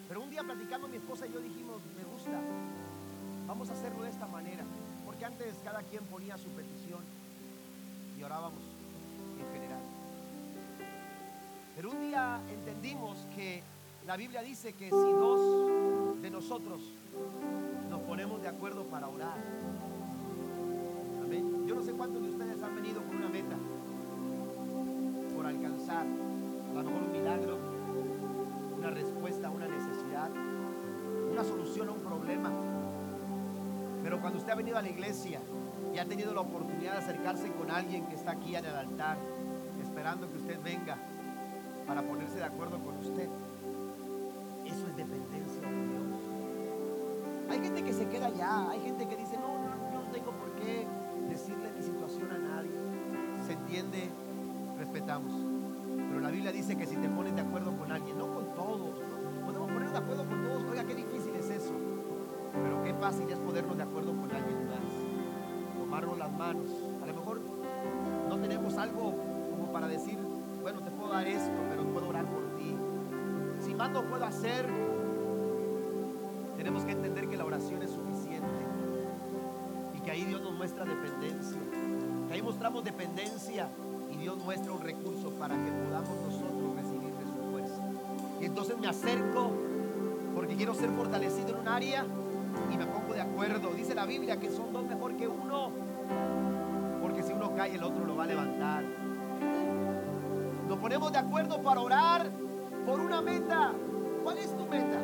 [0.08, 2.38] Pero un día platicando mi esposa y yo dijimos, me gusta,
[3.46, 4.64] vamos a hacerlo de esta manera.
[5.04, 7.00] Porque antes cada quien ponía su petición
[8.18, 8.62] y orábamos
[9.38, 9.80] en general.
[11.76, 13.62] Pero un día entendimos que
[14.06, 16.80] la Biblia dice que si dos de nosotros
[17.88, 19.38] nos ponemos de acuerdo para orar,
[21.40, 23.56] yo no sé cuántos de ustedes han venido con una meta
[25.34, 26.04] por alcanzar.
[26.04, 27.58] A lo mejor un milagro,
[28.76, 30.30] una respuesta a una necesidad,
[31.30, 32.50] una solución a un problema.
[34.02, 35.40] Pero cuando usted ha venido a la iglesia
[35.94, 39.16] y ha tenido la oportunidad de acercarse con alguien que está aquí en el altar,
[39.82, 40.98] esperando que usted venga
[41.86, 43.28] para ponerse de acuerdo con usted,
[44.66, 46.02] eso es dependencia de Dios.
[47.50, 50.50] Hay gente que se queda allá, hay gente que dice, no, no, no tengo por
[50.60, 50.86] qué
[51.32, 52.70] decirle mi situación a nadie.
[53.46, 54.10] Se entiende,
[54.78, 55.32] respetamos.
[56.08, 59.00] Pero la Biblia dice que si te pones de acuerdo con alguien, no con todos,
[59.44, 60.62] podemos ponernos de acuerdo con todos.
[60.70, 61.72] Oiga, qué difícil es eso.
[62.52, 65.78] Pero qué fácil es ponernos de acuerdo con alguien más.
[65.78, 66.68] Tomarnos las manos.
[67.02, 67.40] A lo mejor
[68.28, 69.14] no tenemos algo
[69.50, 70.18] como para decir,
[70.60, 72.76] bueno, te puedo dar esto, pero puedo orar por ti.
[73.60, 74.68] Si más no puedo hacer,
[76.58, 78.11] tenemos que entender que la oración es y
[80.04, 81.58] que ahí Dios nos muestra dependencia.
[82.28, 83.68] Que ahí mostramos dependencia
[84.12, 87.82] y Dios muestra un recurso para que podamos nosotros recibir de su fuerza.
[88.40, 89.50] Y entonces me acerco
[90.34, 92.04] porque quiero ser fortalecido en un área
[92.72, 93.70] y me pongo de acuerdo.
[93.74, 95.70] Dice la Biblia que son dos mejor que uno,
[97.00, 98.84] porque si uno cae el otro lo va a levantar.
[100.68, 102.30] Nos ponemos de acuerdo para orar
[102.86, 103.72] por una meta.
[104.24, 104.98] ¿Cuál es tu meta?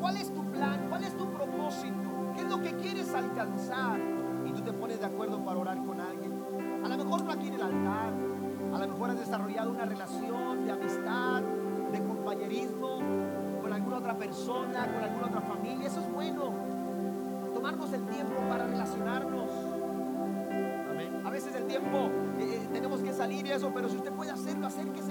[0.00, 0.30] ¿Cuál es
[3.06, 4.00] que quieres alcanzar?
[4.46, 6.32] Y tú te pones de acuerdo para orar con alguien.
[6.84, 8.12] A lo mejor no aquí en el altar.
[8.74, 11.42] A lo mejor has desarrollado una relación de amistad,
[11.92, 12.98] de compañerismo
[13.62, 15.86] con alguna otra persona, con alguna otra familia.
[15.86, 16.52] Eso es bueno.
[17.54, 19.50] Tomarnos el tiempo para relacionarnos.
[21.24, 22.08] A veces el tiempo
[22.38, 25.05] eh, eh, tenemos que salir y eso, pero si usted puede hacerlo, acérquese